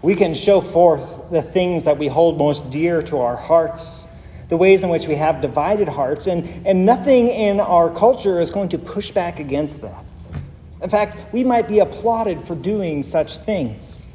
We 0.00 0.14
can 0.14 0.32
show 0.32 0.60
forth 0.60 1.28
the 1.30 1.42
things 1.42 1.84
that 1.84 1.98
we 1.98 2.06
hold 2.06 2.38
most 2.38 2.70
dear 2.70 3.02
to 3.02 3.18
our 3.18 3.36
hearts, 3.36 4.06
the 4.48 4.56
ways 4.56 4.84
in 4.84 4.90
which 4.90 5.08
we 5.08 5.16
have 5.16 5.40
divided 5.40 5.88
hearts, 5.88 6.28
and, 6.28 6.44
and 6.64 6.86
nothing 6.86 7.28
in 7.28 7.58
our 7.58 7.92
culture 7.92 8.40
is 8.40 8.50
going 8.50 8.68
to 8.68 8.78
push 8.78 9.10
back 9.10 9.40
against 9.40 9.80
that. 9.80 10.03
In 10.84 10.90
fact, 10.90 11.32
we 11.32 11.42
might 11.42 11.66
be 11.66 11.78
applauded 11.78 12.42
for 12.42 12.54
doing 12.54 13.02
such 13.02 13.38
things. 13.38 14.06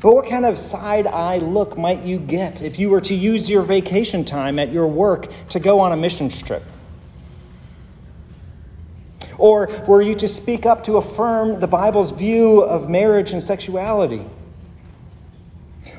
But 0.00 0.12
what 0.12 0.28
kind 0.28 0.44
of 0.44 0.58
side 0.58 1.06
eye 1.06 1.38
look 1.38 1.78
might 1.78 2.02
you 2.02 2.18
get 2.18 2.60
if 2.60 2.80
you 2.80 2.90
were 2.90 3.00
to 3.02 3.14
use 3.14 3.48
your 3.48 3.62
vacation 3.62 4.24
time 4.24 4.58
at 4.58 4.72
your 4.72 4.88
work 4.88 5.28
to 5.50 5.60
go 5.60 5.78
on 5.78 5.92
a 5.92 5.96
mission 5.96 6.28
trip? 6.30 6.64
Or 9.38 9.68
were 9.86 10.02
you 10.02 10.16
to 10.16 10.26
speak 10.26 10.66
up 10.66 10.82
to 10.84 10.96
affirm 10.96 11.60
the 11.60 11.68
Bible's 11.68 12.10
view 12.10 12.62
of 12.62 12.90
marriage 12.90 13.30
and 13.30 13.40
sexuality? 13.40 14.24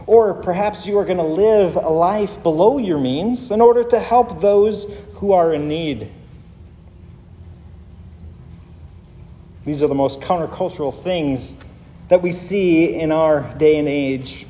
Or 0.08 0.34
perhaps 0.34 0.86
you 0.86 0.98
are 0.98 1.06
going 1.06 1.18
to 1.20 1.24
live 1.24 1.78
a 1.78 1.90
life 1.90 2.44
below 2.44 2.80
your 2.80 3.00
means 3.00 3.50
in 3.50 3.62
order 3.62 3.84
to 3.86 4.00
help 4.00 4.42
those 4.42 4.94
who 5.16 5.32
are 5.32 5.54
in 5.54 5.70
need. 5.70 6.12
These 9.66 9.84
are 9.84 9.88
the 9.88 9.96
most 9.96 10.22
countercultural 10.22 10.94
things 10.94 11.56
that 12.08 12.22
we 12.22 12.32
see 12.32 13.00
in 13.00 13.12
our 13.12 13.54
day 13.58 13.78
and 13.78 13.88
age, 13.88 14.48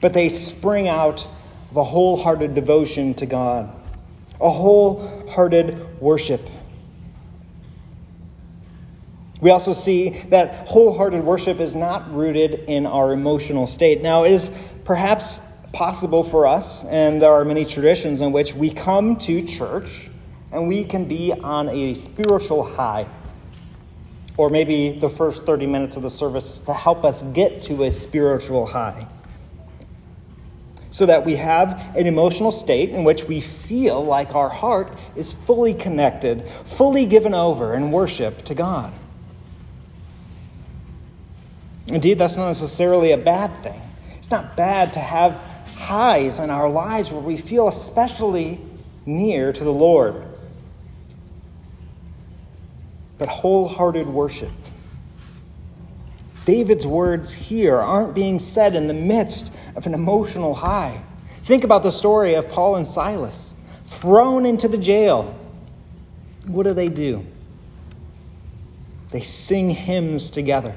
but 0.00 0.12
they 0.12 0.28
spring 0.28 0.88
out 0.88 1.26
of 1.70 1.76
a 1.76 1.84
wholehearted 1.84 2.54
devotion 2.54 3.14
to 3.14 3.26
God, 3.26 3.72
a 4.40 4.50
wholehearted 4.50 6.00
worship. 6.00 6.40
We 9.40 9.50
also 9.50 9.72
see 9.72 10.10
that 10.28 10.68
wholehearted 10.68 11.24
worship 11.24 11.60
is 11.60 11.74
not 11.74 12.12
rooted 12.12 12.64
in 12.68 12.86
our 12.86 13.12
emotional 13.12 13.66
state. 13.66 14.02
Now, 14.02 14.24
it 14.24 14.32
is 14.32 14.52
perhaps 14.84 15.40
possible 15.72 16.24
for 16.24 16.46
us, 16.46 16.84
and 16.84 17.22
there 17.22 17.32
are 17.32 17.44
many 17.44 17.64
traditions 17.64 18.20
in 18.20 18.32
which 18.32 18.54
we 18.54 18.70
come 18.70 19.16
to 19.16 19.42
church 19.42 20.10
and 20.52 20.66
we 20.66 20.84
can 20.84 21.04
be 21.04 21.32
on 21.32 21.68
a 21.68 21.94
spiritual 21.94 22.64
high 22.64 23.06
or 24.40 24.48
maybe 24.48 24.92
the 24.92 25.10
first 25.10 25.44
30 25.44 25.66
minutes 25.66 25.96
of 25.96 26.02
the 26.02 26.08
service 26.08 26.50
is 26.50 26.60
to 26.60 26.72
help 26.72 27.04
us 27.04 27.20
get 27.34 27.60
to 27.60 27.84
a 27.84 27.92
spiritual 27.92 28.64
high. 28.64 29.06
So 30.88 31.04
that 31.04 31.26
we 31.26 31.36
have 31.36 31.94
an 31.94 32.06
emotional 32.06 32.50
state 32.50 32.88
in 32.88 33.04
which 33.04 33.24
we 33.24 33.42
feel 33.42 34.02
like 34.02 34.34
our 34.34 34.48
heart 34.48 34.96
is 35.14 35.30
fully 35.30 35.74
connected, 35.74 36.48
fully 36.48 37.04
given 37.04 37.34
over 37.34 37.74
in 37.74 37.92
worship 37.92 38.42
to 38.46 38.54
God. 38.54 38.94
Indeed, 41.88 42.14
that's 42.14 42.36
not 42.36 42.46
necessarily 42.46 43.12
a 43.12 43.18
bad 43.18 43.62
thing. 43.62 43.82
It's 44.16 44.30
not 44.30 44.56
bad 44.56 44.94
to 44.94 45.00
have 45.00 45.34
highs 45.76 46.38
in 46.38 46.48
our 46.48 46.70
lives 46.70 47.10
where 47.10 47.20
we 47.20 47.36
feel 47.36 47.68
especially 47.68 48.58
near 49.04 49.52
to 49.52 49.64
the 49.64 49.70
Lord 49.70 50.29
but 53.20 53.28
wholehearted 53.28 54.08
worship. 54.08 54.48
David's 56.46 56.86
words 56.86 57.30
here 57.30 57.76
aren't 57.76 58.14
being 58.14 58.38
said 58.38 58.74
in 58.74 58.86
the 58.86 58.94
midst 58.94 59.54
of 59.76 59.86
an 59.86 59.92
emotional 59.92 60.54
high. 60.54 61.02
Think 61.42 61.62
about 61.62 61.82
the 61.82 61.92
story 61.92 62.32
of 62.32 62.48
Paul 62.48 62.76
and 62.76 62.86
Silas 62.86 63.54
thrown 63.84 64.46
into 64.46 64.68
the 64.68 64.78
jail. 64.78 65.38
What 66.46 66.62
do 66.62 66.72
they 66.72 66.88
do? 66.88 67.26
They 69.10 69.20
sing 69.20 69.68
hymns 69.68 70.30
together. 70.30 70.74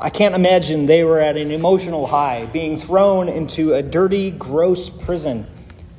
I 0.00 0.10
can't 0.10 0.34
imagine 0.34 0.86
they 0.86 1.04
were 1.04 1.20
at 1.20 1.36
an 1.36 1.52
emotional 1.52 2.08
high, 2.08 2.46
being 2.46 2.76
thrown 2.76 3.28
into 3.28 3.74
a 3.74 3.82
dirty, 3.82 4.32
gross 4.32 4.90
prison 4.90 5.46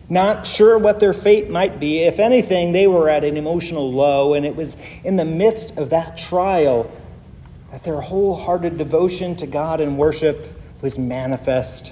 not 0.10 0.46
sure 0.46 0.78
what 0.78 1.00
their 1.00 1.14
fate 1.14 1.50
might 1.50 1.80
be. 1.80 2.00
If 2.00 2.20
anything, 2.20 2.72
they 2.72 2.88
were 2.88 3.10
at 3.10 3.24
an 3.24 3.38
emotional 3.38 3.92
low, 3.92 4.34
and 4.34 4.46
it 4.46 4.56
was 4.56 4.78
in 5.04 5.16
the 5.16 5.26
midst 5.26 5.78
of 5.78 5.90
that 5.92 6.18
trial 6.18 6.92
that 7.72 7.84
their 7.84 8.02
wholehearted 8.02 8.78
devotion 8.78 9.36
to 9.38 9.48
God 9.48 9.82
and 9.82 9.98
worship 9.98 10.60
was 10.82 10.98
manifest. 10.98 11.92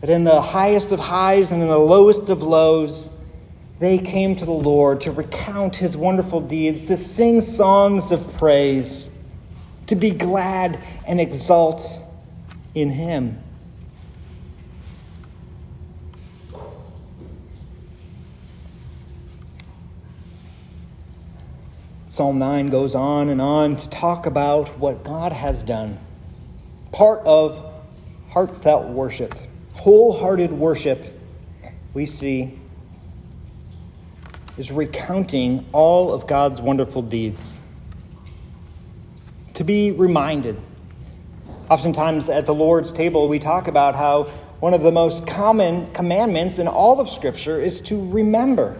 That 0.00 0.10
in 0.10 0.24
the 0.24 0.40
highest 0.40 0.92
of 0.92 0.98
highs 0.98 1.52
and 1.52 1.62
in 1.62 1.68
the 1.68 1.78
lowest 1.78 2.30
of 2.30 2.42
lows, 2.42 3.10
they 3.78 3.98
came 3.98 4.34
to 4.36 4.44
the 4.44 4.50
Lord 4.50 5.02
to 5.02 5.12
recount 5.12 5.76
his 5.76 5.96
wonderful 5.96 6.40
deeds, 6.40 6.82
to 6.84 6.96
sing 6.96 7.40
songs 7.40 8.10
of 8.10 8.36
praise, 8.36 9.10
to 9.86 9.94
be 9.94 10.10
glad 10.10 10.78
and 11.06 11.20
exult 11.20 12.02
in 12.74 12.90
him. 12.90 13.38
Psalm 22.20 22.38
9 22.38 22.66
goes 22.66 22.94
on 22.94 23.30
and 23.30 23.40
on 23.40 23.76
to 23.76 23.88
talk 23.88 24.26
about 24.26 24.78
what 24.78 25.02
God 25.02 25.32
has 25.32 25.62
done. 25.62 25.98
Part 26.92 27.20
of 27.24 27.64
heartfelt 28.28 28.88
worship, 28.88 29.34
wholehearted 29.72 30.52
worship, 30.52 31.18
we 31.94 32.04
see 32.04 32.58
is 34.58 34.70
recounting 34.70 35.64
all 35.72 36.12
of 36.12 36.26
God's 36.26 36.60
wonderful 36.60 37.00
deeds. 37.00 37.58
To 39.54 39.64
be 39.64 39.90
reminded. 39.90 40.60
Oftentimes 41.70 42.28
at 42.28 42.44
the 42.44 42.54
Lord's 42.54 42.92
table, 42.92 43.28
we 43.28 43.38
talk 43.38 43.66
about 43.66 43.94
how 43.94 44.24
one 44.60 44.74
of 44.74 44.82
the 44.82 44.92
most 44.92 45.26
common 45.26 45.90
commandments 45.92 46.58
in 46.58 46.68
all 46.68 47.00
of 47.00 47.08
Scripture 47.08 47.58
is 47.62 47.80
to 47.80 48.10
remember. 48.10 48.76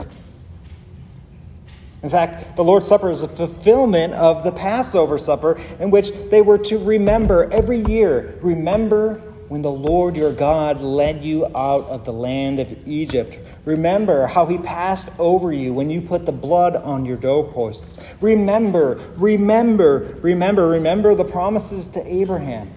In 2.03 2.09
fact, 2.09 2.57
the 2.57 2.65
Lord's 2.65 2.87
Supper 2.87 3.11
is 3.11 3.23
a 3.23 3.29
fulfillment 3.29 4.15
of 4.15 4.43
the 4.43 4.53
Passover 4.53 5.19
supper 5.19 5.61
in 5.79 5.91
which 5.91 6.13
they 6.31 6.41
were 6.41 6.59
to 6.59 6.79
remember 6.79 7.53
every 7.53 7.85
year. 7.85 8.39
Remember 8.41 9.21
when 9.49 9.63
the 9.63 9.71
Lord 9.71 10.17
your 10.17 10.33
God 10.33 10.81
led 10.81 11.25
you 11.25 11.45
out 11.47 11.89
of 11.89 12.05
the 12.05 12.13
land 12.13 12.61
of 12.61 12.89
Egypt. 12.89 13.37
Remember 13.65 14.29
how 14.29 14.47
he 14.47 14.57
passed 14.57 15.11
over 15.19 15.53
you 15.53 15.75
when 15.75 15.91
you 15.91 16.01
put 16.01 16.25
the 16.25 16.33
blood 16.33 16.77
on 16.77 17.05
your 17.05 17.17
doorposts. 17.17 17.99
Remember, 18.21 19.01
remember, 19.17 20.17
remember, 20.23 20.69
remember 20.69 21.17
the 21.17 21.25
promises 21.25 21.89
to 21.89 22.07
Abraham. 22.07 22.71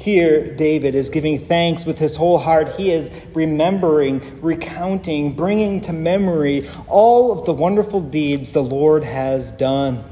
Here, 0.00 0.54
David 0.54 0.94
is 0.94 1.10
giving 1.10 1.38
thanks 1.38 1.84
with 1.84 1.98
his 1.98 2.16
whole 2.16 2.38
heart. 2.38 2.70
He 2.70 2.90
is 2.90 3.10
remembering, 3.34 4.40
recounting, 4.40 5.34
bringing 5.34 5.82
to 5.82 5.92
memory 5.92 6.66
all 6.88 7.32
of 7.32 7.44
the 7.44 7.52
wonderful 7.52 8.00
deeds 8.00 8.52
the 8.52 8.62
Lord 8.62 9.04
has 9.04 9.50
done. 9.50 10.02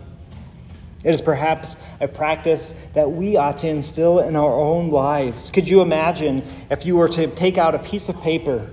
It 1.03 1.15
is 1.15 1.23
perhaps 1.23 1.75
a 2.03 2.07
practice 2.07 2.73
that 2.93 3.13
we 3.13 3.39
ought 3.39 3.57
to 3.59 3.69
instill 3.69 4.19
in 4.19 4.37
our 4.37 4.53
own 4.53 4.91
lives. 4.91 5.51
Could 5.51 5.71
you 5.71 5.81
imagine 5.81 6.43
if 6.71 6.85
you 6.85 6.95
were 6.95 7.09
to 7.09 7.27
take 7.27 7.57
out 7.57 7.75
a 7.75 7.79
piece 7.79 8.11
of 8.11 8.21
paper 8.21 8.69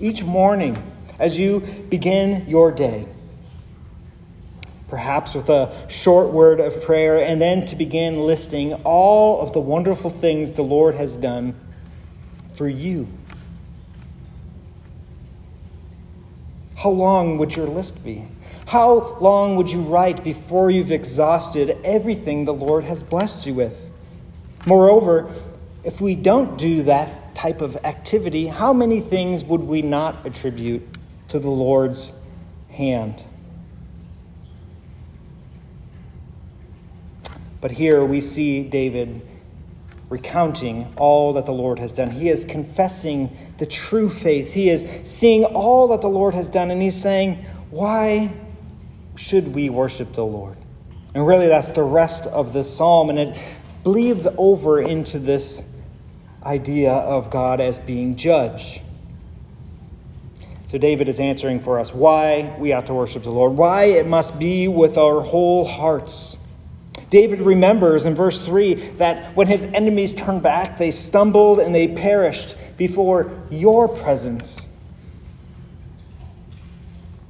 each 0.00 0.24
morning 0.24 0.82
as 1.18 1.38
you 1.38 1.60
begin 1.90 2.48
your 2.48 2.72
day? 2.72 3.06
Perhaps 4.88 5.34
with 5.34 5.48
a 5.48 5.72
short 5.88 6.32
word 6.32 6.60
of 6.60 6.82
prayer, 6.82 7.18
and 7.18 7.42
then 7.42 7.66
to 7.66 7.76
begin 7.76 8.20
listing 8.24 8.74
all 8.84 9.40
of 9.40 9.52
the 9.52 9.60
wonderful 9.60 10.10
things 10.10 10.52
the 10.52 10.62
Lord 10.62 10.94
has 10.94 11.16
done 11.16 11.54
for 12.52 12.68
you. 12.68 13.08
How 16.76 16.90
long 16.90 17.38
would 17.38 17.56
your 17.56 17.66
list 17.66 18.04
be? 18.04 18.24
How 18.66 19.16
long 19.18 19.56
would 19.56 19.70
you 19.70 19.80
write 19.80 20.22
before 20.22 20.70
you've 20.70 20.92
exhausted 20.92 21.78
everything 21.84 22.44
the 22.44 22.54
Lord 22.54 22.84
has 22.84 23.02
blessed 23.02 23.46
you 23.46 23.54
with? 23.54 23.90
Moreover, 24.66 25.32
if 25.84 26.00
we 26.00 26.14
don't 26.14 26.58
do 26.58 26.82
that 26.84 27.34
type 27.34 27.60
of 27.60 27.76
activity, 27.84 28.48
how 28.48 28.72
many 28.72 29.00
things 29.00 29.44
would 29.44 29.62
we 29.62 29.82
not 29.82 30.26
attribute 30.26 30.82
to 31.28 31.38
the 31.38 31.50
Lord's 31.50 32.12
hand? 32.70 33.22
But 37.66 37.74
here 37.74 38.04
we 38.04 38.20
see 38.20 38.62
David 38.62 39.22
recounting 40.08 40.94
all 40.96 41.32
that 41.32 41.46
the 41.46 41.52
Lord 41.52 41.80
has 41.80 41.92
done. 41.92 42.12
He 42.12 42.28
is 42.28 42.44
confessing 42.44 43.36
the 43.58 43.66
true 43.66 44.08
faith. 44.08 44.52
He 44.52 44.68
is 44.68 44.86
seeing 45.02 45.44
all 45.44 45.88
that 45.88 46.00
the 46.00 46.08
Lord 46.08 46.32
has 46.34 46.48
done, 46.48 46.70
and 46.70 46.80
he's 46.80 46.94
saying, 46.94 47.44
Why 47.70 48.32
should 49.16 49.52
we 49.52 49.68
worship 49.68 50.12
the 50.12 50.24
Lord? 50.24 50.56
And 51.12 51.26
really, 51.26 51.48
that's 51.48 51.70
the 51.70 51.82
rest 51.82 52.28
of 52.28 52.52
this 52.52 52.72
psalm, 52.72 53.10
and 53.10 53.18
it 53.18 53.36
bleeds 53.82 54.28
over 54.38 54.80
into 54.80 55.18
this 55.18 55.68
idea 56.44 56.92
of 56.92 57.32
God 57.32 57.60
as 57.60 57.80
being 57.80 58.14
judge. 58.14 58.80
So, 60.68 60.78
David 60.78 61.08
is 61.08 61.18
answering 61.18 61.58
for 61.58 61.80
us 61.80 61.92
why 61.92 62.54
we 62.60 62.72
ought 62.72 62.86
to 62.86 62.94
worship 62.94 63.24
the 63.24 63.32
Lord, 63.32 63.54
why 63.54 63.86
it 63.86 64.06
must 64.06 64.38
be 64.38 64.68
with 64.68 64.96
our 64.96 65.20
whole 65.20 65.64
hearts. 65.64 66.35
David 67.10 67.40
remembers 67.40 68.04
in 68.04 68.14
verse 68.14 68.40
3 68.40 68.74
that 68.74 69.36
when 69.36 69.46
his 69.46 69.64
enemies 69.64 70.12
turned 70.12 70.42
back, 70.42 70.78
they 70.78 70.90
stumbled 70.90 71.60
and 71.60 71.74
they 71.74 71.88
perished 71.88 72.56
before 72.76 73.30
your 73.50 73.88
presence. 73.88 74.68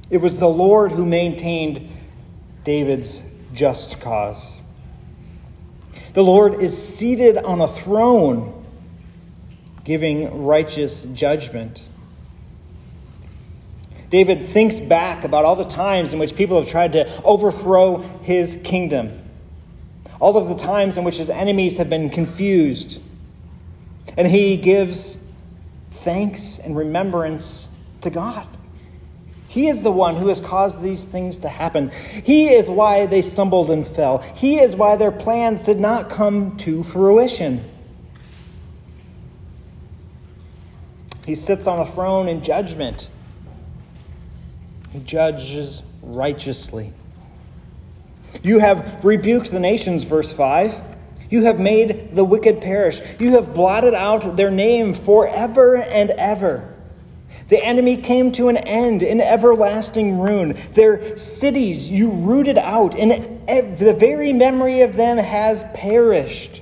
It 0.09 0.17
was 0.17 0.37
the 0.37 0.49
Lord 0.49 0.93
who 0.93 1.05
maintained 1.05 1.89
David's 2.63 3.23
just 3.53 3.99
cause. 4.01 4.61
The 6.13 6.23
Lord 6.23 6.55
is 6.55 6.75
seated 6.81 7.37
on 7.37 7.61
a 7.61 7.67
throne, 7.67 8.65
giving 9.83 10.45
righteous 10.45 11.03
judgment. 11.03 11.83
David 14.09 14.47
thinks 14.47 14.79
back 14.79 15.23
about 15.23 15.45
all 15.45 15.55
the 15.55 15.65
times 15.65 16.13
in 16.13 16.19
which 16.19 16.35
people 16.35 16.57
have 16.57 16.69
tried 16.69 16.93
to 16.93 17.23
overthrow 17.23 17.97
his 18.21 18.59
kingdom, 18.63 19.21
all 20.19 20.37
of 20.37 20.47
the 20.47 20.55
times 20.55 20.97
in 20.97 21.03
which 21.03 21.17
his 21.17 21.29
enemies 21.29 21.77
have 21.77 21.89
been 21.89 22.09
confused. 22.09 23.01
And 24.17 24.27
he 24.27 24.57
gives 24.57 25.17
thanks 25.91 26.59
and 26.59 26.75
remembrance 26.75 27.69
to 28.01 28.09
God. 28.09 28.47
He 29.47 29.67
is 29.67 29.81
the 29.81 29.91
one 29.91 30.15
who 30.15 30.27
has 30.27 30.41
caused 30.41 30.81
these 30.81 31.07
things 31.07 31.39
to 31.39 31.49
happen. 31.49 31.89
He 32.23 32.49
is 32.49 32.69
why 32.69 33.05
they 33.05 33.21
stumbled 33.21 33.71
and 33.71 33.87
fell. 33.87 34.19
He 34.19 34.59
is 34.59 34.75
why 34.75 34.97
their 34.97 35.11
plans 35.11 35.61
did 35.61 35.79
not 35.79 36.09
come 36.09 36.57
to 36.57 36.83
fruition. 36.83 37.63
He 41.25 41.35
sits 41.35 41.67
on 41.67 41.79
a 41.79 41.85
throne 41.85 42.27
in 42.27 42.41
judgment. 42.41 43.09
He 44.91 44.99
judges 44.99 45.83
righteously. 46.01 46.93
You 48.43 48.59
have 48.59 49.03
rebuked 49.03 49.51
the 49.51 49.59
nations, 49.59 50.03
verse 50.03 50.31
5. 50.33 50.81
You 51.29 51.43
have 51.43 51.59
made 51.59 52.15
the 52.15 52.23
wicked 52.23 52.61
perish. 52.61 53.01
You 53.19 53.31
have 53.31 53.53
blotted 53.53 53.93
out 53.93 54.37
their 54.37 54.51
name 54.51 54.93
forever 54.93 55.75
and 55.75 56.11
ever. 56.11 56.73
The 57.49 57.63
enemy 57.63 57.97
came 57.97 58.31
to 58.33 58.49
an 58.49 58.57
end 58.57 59.03
in 59.03 59.19
everlasting 59.21 60.19
ruin. 60.19 60.57
Their 60.73 61.17
cities 61.17 61.89
you 61.89 62.09
rooted 62.09 62.57
out, 62.57 62.95
and 62.95 63.11
the 63.77 63.93
very 63.93 64.33
memory 64.33 64.81
of 64.81 64.95
them 64.95 65.17
has 65.17 65.65
perished. 65.73 66.61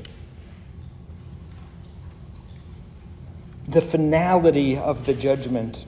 The 3.68 3.82
finality 3.82 4.78
of 4.78 5.06
the 5.06 5.14
judgment, 5.14 5.86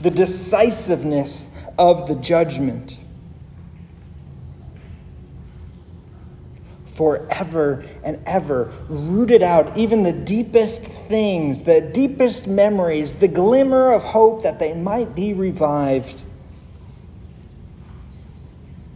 the 0.00 0.10
decisiveness 0.10 1.50
of 1.78 2.06
the 2.06 2.16
judgment. 2.16 2.98
Forever 6.94 7.84
and 8.04 8.22
ever, 8.26 8.70
rooted 8.88 9.42
out 9.42 9.76
even 9.76 10.02
the 10.02 10.12
deepest 10.12 10.82
things, 10.82 11.62
the 11.62 11.80
deepest 11.80 12.46
memories, 12.46 13.14
the 13.14 13.28
glimmer 13.28 13.92
of 13.92 14.02
hope 14.02 14.42
that 14.42 14.58
they 14.58 14.74
might 14.74 15.14
be 15.14 15.32
revived. 15.32 16.22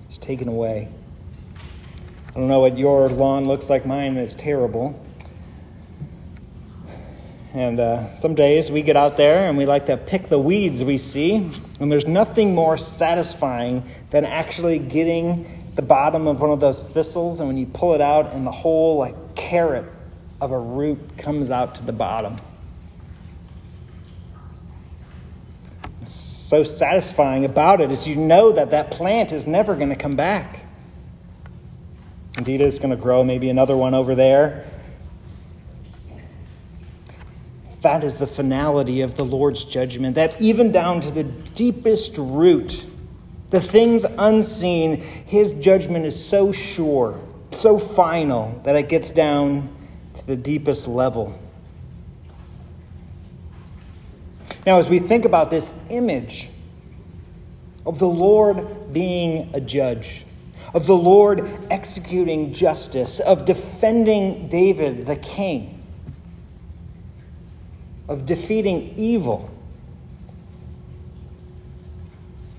It's 0.06 0.18
taken 0.18 0.48
away. 0.48 0.88
I 2.28 2.38
don't 2.38 2.48
know 2.48 2.60
what 2.60 2.76
your 2.76 3.08
lawn 3.08 3.46
looks 3.46 3.70
like, 3.70 3.86
mine 3.86 4.18
is 4.18 4.34
terrible. 4.34 5.02
And 7.54 7.80
uh, 7.80 8.14
some 8.14 8.34
days 8.34 8.70
we 8.70 8.82
get 8.82 8.96
out 8.96 9.16
there 9.16 9.48
and 9.48 9.56
we 9.56 9.64
like 9.64 9.86
to 9.86 9.96
pick 9.96 10.24
the 10.24 10.38
weeds 10.38 10.84
we 10.84 10.98
see, 10.98 11.50
and 11.80 11.90
there's 11.90 12.06
nothing 12.06 12.54
more 12.54 12.76
satisfying 12.76 13.82
than 14.10 14.26
actually 14.26 14.78
getting 14.78 15.55
the 15.76 15.82
bottom 15.82 16.26
of 16.26 16.40
one 16.40 16.50
of 16.50 16.58
those 16.58 16.88
thistles, 16.88 17.38
and 17.38 17.48
when 17.48 17.58
you 17.58 17.66
pull 17.66 17.94
it 17.94 18.00
out, 18.00 18.32
and 18.32 18.46
the 18.46 18.52
whole 18.52 18.96
like 18.96 19.36
carrot 19.36 19.84
of 20.40 20.50
a 20.50 20.58
root 20.58 20.98
comes 21.18 21.50
out 21.50 21.76
to 21.76 21.82
the 21.82 21.92
bottom. 21.92 22.36
It's 26.00 26.14
so 26.14 26.64
satisfying 26.64 27.44
about 27.44 27.80
it 27.80 27.90
is 27.90 28.06
you 28.06 28.16
know 28.16 28.52
that 28.52 28.70
that 28.70 28.90
plant 28.90 29.32
is 29.32 29.46
never 29.46 29.74
going 29.74 29.88
to 29.90 29.96
come 29.96 30.16
back. 30.16 30.60
Indeed, 32.38 32.60
it's 32.60 32.78
going 32.78 32.90
to 32.90 32.96
grow 32.96 33.24
maybe 33.24 33.48
another 33.48 33.76
one 33.76 33.92
over 33.92 34.14
there. 34.14 34.70
That 37.82 38.02
is 38.02 38.16
the 38.16 38.26
finality 38.26 39.02
of 39.02 39.14
the 39.14 39.24
Lord's 39.24 39.64
judgment, 39.64 40.14
that 40.14 40.40
even 40.40 40.72
down 40.72 41.00
to 41.02 41.10
the 41.10 41.24
deepest 41.24 42.16
root, 42.18 42.86
the 43.56 43.62
things 43.62 44.04
unseen, 44.18 44.98
his 45.00 45.54
judgment 45.54 46.04
is 46.04 46.22
so 46.22 46.52
sure, 46.52 47.18
so 47.50 47.78
final, 47.78 48.60
that 48.64 48.76
it 48.76 48.90
gets 48.90 49.10
down 49.10 49.74
to 50.18 50.26
the 50.26 50.36
deepest 50.36 50.86
level. 50.86 51.40
Now, 54.66 54.76
as 54.76 54.90
we 54.90 54.98
think 54.98 55.24
about 55.24 55.50
this 55.50 55.72
image 55.88 56.50
of 57.86 57.98
the 57.98 58.08
Lord 58.08 58.92
being 58.92 59.48
a 59.54 59.60
judge, 59.62 60.26
of 60.74 60.84
the 60.84 60.96
Lord 60.96 61.48
executing 61.70 62.52
justice, 62.52 63.20
of 63.20 63.46
defending 63.46 64.48
David, 64.48 65.06
the 65.06 65.16
king, 65.16 65.82
of 68.06 68.26
defeating 68.26 68.92
evil, 68.98 69.50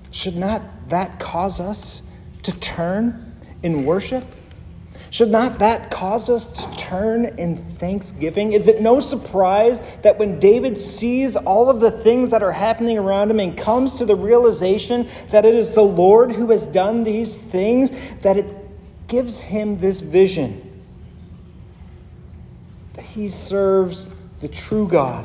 should 0.09 0.35
not 0.35 0.63
that 0.89 1.19
cause 1.19 1.59
us 1.59 2.01
to 2.43 2.57
turn 2.59 3.33
in 3.63 3.85
worship? 3.85 4.25
Should 5.09 5.29
not 5.29 5.59
that 5.59 5.89
cause 5.89 6.29
us 6.29 6.49
to 6.49 6.77
turn 6.77 7.25
in 7.37 7.57
thanksgiving? 7.57 8.51
Is 8.51 8.67
it 8.67 8.81
no 8.81 8.99
surprise 8.99 9.97
that 9.97 10.19
when 10.19 10.39
David 10.39 10.77
sees 10.77 11.35
all 11.35 11.69
of 11.69 11.79
the 11.79 11.91
things 11.91 12.31
that 12.31 12.43
are 12.43 12.51
happening 12.51 12.97
around 12.97 13.31
him 13.31 13.39
and 13.39 13.57
comes 13.57 13.93
to 13.99 14.05
the 14.05 14.15
realization 14.15 15.07
that 15.29 15.45
it 15.45 15.55
is 15.55 15.73
the 15.73 15.81
Lord 15.81 16.33
who 16.33 16.51
has 16.51 16.67
done 16.67 17.03
these 17.03 17.37
things, 17.37 17.91
that 18.17 18.37
it 18.37 18.53
gives 19.07 19.39
him 19.39 19.75
this 19.75 20.01
vision 20.01 20.63
that 22.97 23.05
he 23.05 23.29
serves 23.29 24.09
the 24.41 24.47
true 24.47 24.87
God, 24.87 25.23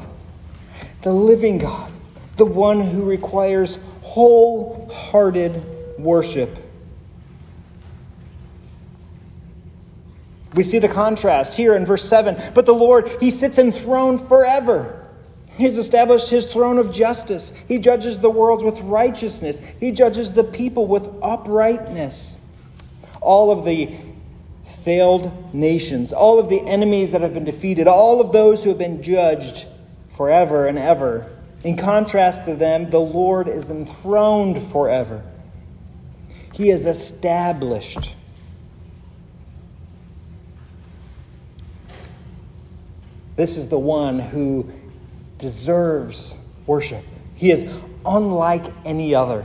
the 1.00 1.12
living 1.12 1.58
God, 1.58 1.90
the 2.36 2.44
one 2.44 2.80
who 2.80 3.02
requires 3.02 3.78
wholehearted 4.12 5.98
worship. 5.98 6.50
We 10.54 10.62
see 10.62 10.78
the 10.78 10.88
contrast 10.88 11.56
here 11.56 11.74
in 11.74 11.86
verse 11.86 12.06
7. 12.06 12.52
But 12.52 12.66
the 12.66 12.74
Lord, 12.74 13.10
He 13.20 13.30
sits 13.30 13.56
enthroned 13.56 14.28
forever. 14.28 15.08
He's 15.56 15.78
established 15.78 16.28
his 16.28 16.44
throne 16.44 16.78
of 16.78 16.92
justice. 16.92 17.54
He 17.68 17.78
judges 17.78 18.20
the 18.20 18.28
worlds 18.28 18.62
with 18.62 18.80
righteousness. 18.80 19.60
He 19.80 19.92
judges 19.92 20.34
the 20.34 20.44
people 20.44 20.86
with 20.86 21.10
uprightness. 21.22 22.38
All 23.22 23.50
of 23.50 23.64
the 23.64 23.94
failed 24.64 25.54
nations, 25.54 26.12
all 26.12 26.38
of 26.38 26.50
the 26.50 26.60
enemies 26.66 27.12
that 27.12 27.22
have 27.22 27.32
been 27.32 27.44
defeated, 27.44 27.86
all 27.86 28.20
of 28.20 28.32
those 28.32 28.62
who 28.62 28.70
have 28.70 28.78
been 28.78 29.02
judged 29.02 29.66
forever 30.16 30.66
and 30.66 30.78
ever. 30.78 31.31
In 31.64 31.76
contrast 31.76 32.44
to 32.46 32.56
them, 32.56 32.90
the 32.90 32.98
Lord 32.98 33.48
is 33.48 33.70
enthroned 33.70 34.62
forever. 34.62 35.22
He 36.52 36.70
is 36.70 36.86
established. 36.86 38.14
This 43.36 43.56
is 43.56 43.68
the 43.68 43.78
one 43.78 44.18
who 44.18 44.70
deserves 45.38 46.34
worship. 46.66 47.04
He 47.34 47.50
is 47.50 47.66
unlike 48.04 48.66
any 48.84 49.14
other. 49.14 49.44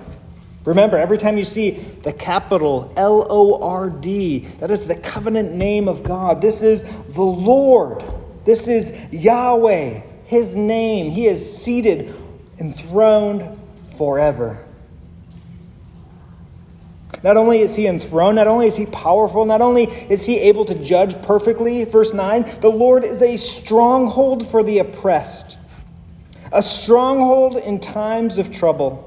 Remember, 0.66 0.98
every 0.98 1.18
time 1.18 1.38
you 1.38 1.46
see 1.46 1.72
the 1.72 2.12
capital 2.12 2.92
L 2.98 3.26
O 3.30 3.62
R 3.62 3.90
D, 3.90 4.40
that 4.60 4.70
is 4.70 4.86
the 4.86 4.96
covenant 4.96 5.54
name 5.54 5.88
of 5.88 6.04
God. 6.04 6.42
This 6.42 6.62
is 6.62 6.84
the 6.84 7.22
Lord. 7.22 8.04
This 8.44 8.68
is 8.68 8.94
Yahweh, 9.12 10.02
His 10.28 10.56
name. 10.58 11.10
He 11.10 11.26
is 11.26 11.58
seated, 11.58 12.14
enthroned 12.60 13.58
forever. 13.98 14.64
Not 17.24 17.38
only 17.38 17.62
is 17.62 17.76
he 17.76 17.88
enthroned, 17.88 18.36
not 18.36 18.48
only 18.48 18.68
is 18.68 18.76
he 18.76 18.86
powerful, 18.86 19.46
not 19.46 19.62
only 19.62 19.86
is 19.86 20.26
he 20.26 20.38
able 20.40 20.66
to 20.66 20.76
judge 20.76 21.20
perfectly, 21.22 21.86
verse 21.86 22.14
9, 22.14 22.60
the 22.60 22.70
Lord 22.70 23.06
is 23.06 23.22
a 23.22 23.38
stronghold 23.38 24.46
for 24.48 24.64
the 24.64 24.80
oppressed, 24.80 25.58
a 26.52 26.62
stronghold 26.62 27.56
in 27.56 27.80
times 27.80 28.38
of 28.38 28.52
trouble. 28.52 29.04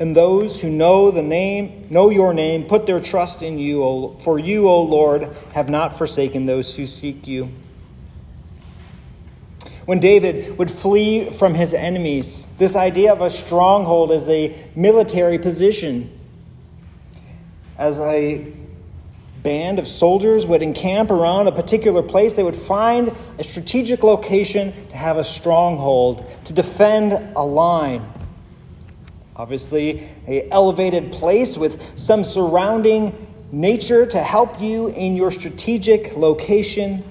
And 0.00 0.14
those 0.14 0.60
who 0.60 0.68
know 0.68 1.12
the 1.12 1.22
name, 1.22 1.86
know 1.88 2.10
your 2.10 2.34
name, 2.34 2.64
put 2.64 2.84
their 2.84 3.00
trust 3.00 3.42
in 3.42 3.58
you, 3.60 4.16
for 4.20 4.38
you, 4.40 4.68
O 4.68 4.82
Lord, 4.82 5.30
have 5.54 5.70
not 5.70 5.96
forsaken 5.96 6.46
those 6.46 6.74
who 6.74 6.86
seek 6.86 7.26
you. 7.28 7.48
When 9.86 10.00
David 10.00 10.58
would 10.58 10.70
flee 10.70 11.30
from 11.30 11.54
his 11.54 11.72
enemies, 11.72 12.48
this 12.58 12.74
idea 12.74 13.12
of 13.12 13.20
a 13.20 13.30
stronghold 13.30 14.10
as 14.10 14.28
a 14.28 14.54
military 14.74 15.38
position, 15.38 16.10
as 17.78 17.98
a 18.00 18.52
band 19.44 19.78
of 19.78 19.86
soldiers 19.86 20.44
would 20.44 20.60
encamp 20.60 21.12
around 21.12 21.46
a 21.46 21.52
particular 21.52 22.02
place, 22.02 22.32
they 22.32 22.42
would 22.42 22.56
find 22.56 23.12
a 23.38 23.44
strategic 23.44 24.02
location 24.02 24.74
to 24.88 24.96
have 24.96 25.18
a 25.18 25.24
stronghold, 25.24 26.26
to 26.44 26.52
defend 26.52 27.12
a 27.36 27.44
line. 27.44 28.04
Obviously, 29.36 30.08
a 30.26 30.50
elevated 30.50 31.12
place 31.12 31.56
with 31.56 31.96
some 31.96 32.24
surrounding 32.24 33.28
nature 33.52 34.04
to 34.04 34.18
help 34.18 34.60
you 34.60 34.88
in 34.88 35.14
your 35.14 35.30
strategic 35.30 36.16
location. 36.16 37.04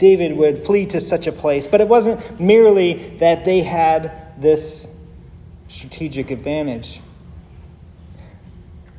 David 0.00 0.34
would 0.38 0.64
flee 0.64 0.86
to 0.86 0.98
such 0.98 1.26
a 1.26 1.32
place, 1.32 1.68
but 1.68 1.82
it 1.82 1.86
wasn't 1.86 2.40
merely 2.40 2.94
that 3.18 3.44
they 3.44 3.60
had 3.60 4.32
this 4.40 4.88
strategic 5.68 6.30
advantage 6.30 7.02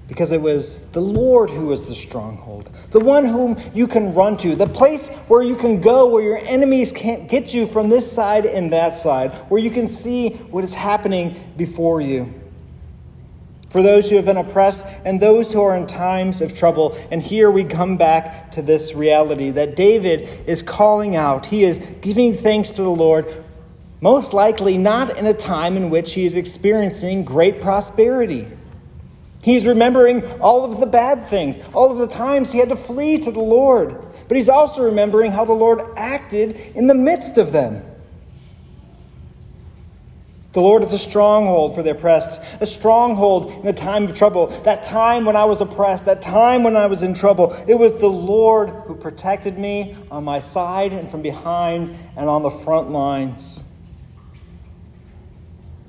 because 0.08 0.32
it 0.32 0.42
was 0.42 0.82
the 0.92 1.02
Lord 1.02 1.50
who 1.50 1.66
was 1.66 1.88
the 1.88 1.96
stronghold, 1.96 2.70
the 2.92 3.00
one 3.00 3.26
whom 3.26 3.58
you 3.74 3.88
can 3.88 4.14
run 4.14 4.38
to, 4.38 4.56
the 4.56 4.68
place 4.68 5.10
where 5.28 5.42
you 5.42 5.56
can 5.56 5.82
go 5.82 6.06
where 6.06 6.22
your 6.22 6.38
enemies 6.38 6.92
can't 6.92 7.28
get 7.28 7.52
you 7.52 7.66
from 7.66 7.90
this 7.90 8.12
side 8.12 8.46
and 8.46 8.72
that 8.72 8.96
side, 8.96 9.32
where 9.50 9.60
you 9.60 9.72
can 9.72 9.88
see 9.88 10.30
what 10.52 10.64
is 10.64 10.76
happening 10.76 11.52
before 11.58 12.00
you. 12.00 12.41
For 13.72 13.82
those 13.82 14.10
who 14.10 14.18
have 14.18 14.26
been 14.26 14.36
oppressed 14.36 14.86
and 15.06 15.20
those 15.20 15.54
who 15.54 15.62
are 15.62 15.78
in 15.78 15.88
times 15.88 16.42
of 16.42 16.54
trouble. 16.54 16.98
And 17.10 17.22
here 17.22 17.50
we 17.50 17.64
come 17.64 17.96
back 17.96 18.52
to 18.52 18.62
this 18.62 18.94
reality 18.94 19.50
that 19.52 19.78
David 19.78 20.28
is 20.46 20.62
calling 20.62 21.16
out. 21.16 21.46
He 21.46 21.64
is 21.64 21.80
giving 22.02 22.34
thanks 22.34 22.72
to 22.72 22.82
the 22.82 22.90
Lord, 22.90 23.26
most 24.02 24.34
likely 24.34 24.78
not 24.78 25.18
in 25.18 25.26
a 25.26 25.34
time 25.34 25.78
in 25.78 25.90
which 25.90 26.14
he 26.14 26.26
is 26.26 26.36
experiencing 26.36 27.24
great 27.24 27.62
prosperity. 27.62 28.46
He's 29.42 29.66
remembering 29.66 30.24
all 30.42 30.66
of 30.66 30.82
the 30.82 30.86
bad 30.86 31.26
things, 31.28 31.60
all 31.74 31.90
of 31.90 31.98
the 31.98 32.08
times 32.08 32.52
he 32.52 32.60
had 32.60 32.70
to 32.70 32.76
flee 32.76 33.18
to 33.20 33.32
the 33.32 33.40
Lord. 33.40 33.96
But 34.28 34.36
he's 34.36 34.50
also 34.50 34.84
remembering 34.84 35.32
how 35.32 35.46
the 35.46 35.54
Lord 35.54 35.82
acted 35.96 36.58
in 36.76 36.88
the 36.88 36.94
midst 36.94 37.38
of 37.38 37.54
them. 37.54 37.84
The 40.54 40.60
Lord 40.62 40.84
is 40.84 40.92
a 40.92 41.00
stronghold 41.00 41.76
for 41.76 41.82
the 41.82 41.92
oppressed, 41.92 42.42
a 42.60 42.66
stronghold 42.66 43.52
in 43.52 43.66
the 43.66 43.72
time 43.72 44.04
of 44.04 44.16
trouble. 44.16 44.48
That 44.64 44.84
time 44.84 45.24
when 45.24 45.38
I 45.38 45.46
was 45.46 45.62
oppressed, 45.62 46.06
that 46.06 46.22
time 46.22 46.64
when 46.64 46.76
I 46.76 46.88
was 46.88 47.04
in 47.04 47.14
trouble, 47.14 47.54
it 47.68 47.76
was 47.76 47.98
the 47.98 48.10
Lord 48.10 48.70
who 48.70 48.96
protected 48.96 49.58
me 49.58 49.96
on 50.12 50.26
my 50.26 50.40
side 50.40 50.92
and 50.92 51.10
from 51.10 51.22
behind 51.22 51.96
and 52.18 52.28
on 52.28 52.44
the 52.44 52.50
front 52.50 52.92
lines. 52.92 53.64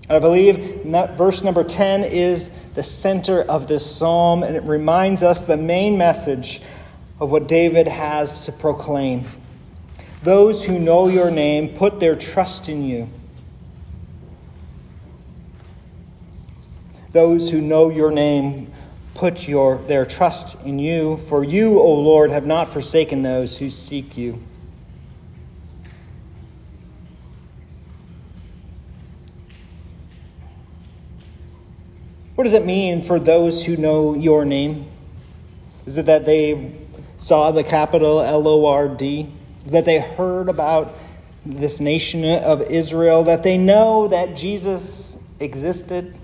I 0.09 0.21
believe 0.21 0.91
that 0.93 1.17
verse 1.17 1.43
number 1.43 1.65
10 1.65 2.05
is 2.05 2.51
the 2.75 2.83
center 2.85 3.43
of 3.43 3.67
this 3.67 3.85
psalm, 3.97 4.45
and 4.45 4.55
it 4.55 4.63
reminds 4.63 5.25
us 5.25 5.41
the 5.41 5.57
main 5.57 5.99
message 5.99 6.61
of 7.19 7.31
what 7.31 7.49
David 7.49 7.89
has 7.89 8.47
to 8.47 8.53
proclaim. 8.53 9.25
Those 10.23 10.67
who 10.67 10.79
know 10.79 11.09
your 11.09 11.33
name 11.33 11.75
put 11.75 11.99
their 11.99 12.15
trust 12.15 12.69
in 12.69 12.85
you. 12.85 13.09
Those 17.13 17.51
who 17.51 17.61
know 17.61 17.91
your 17.91 18.11
name 18.11 18.73
put 19.15 19.47
your, 19.47 19.77
their 19.77 20.07
trust 20.07 20.65
in 20.65 20.79
you, 20.79 21.19
for 21.29 21.45
you, 21.45 21.79
O 21.79 21.95
Lord, 21.95 22.31
have 22.31 22.47
not 22.47 22.73
forsaken 22.73 23.23
those 23.23 23.59
who 23.59 23.71
seek 23.71 24.17
you. 24.17 24.43
What 32.35 32.45
does 32.45 32.55
it 32.55 32.65
mean 32.65 33.03
for 33.03 33.21
those 33.21 33.67
who 33.67 33.77
know 33.77 34.15
your 34.15 34.47
name? 34.47 34.87
Is 35.85 35.99
it 35.99 36.07
that 36.07 36.25
they 36.25 36.73
saw 37.19 37.51
the 37.51 37.63
capital 37.63 38.23
L 38.23 38.49
O 38.49 38.67
R 38.67 38.89
D? 38.89 39.29
That 39.67 39.85
they 39.85 40.01
heard 40.01 40.49
about 40.49 40.97
this 41.45 41.79
nation 41.79 42.25
of 42.25 42.63
Israel? 42.63 43.25
That 43.25 43.43
they 43.43 43.59
know 43.59 44.09
that 44.09 44.35
Jesus 44.35 45.19
existed? 45.39 46.17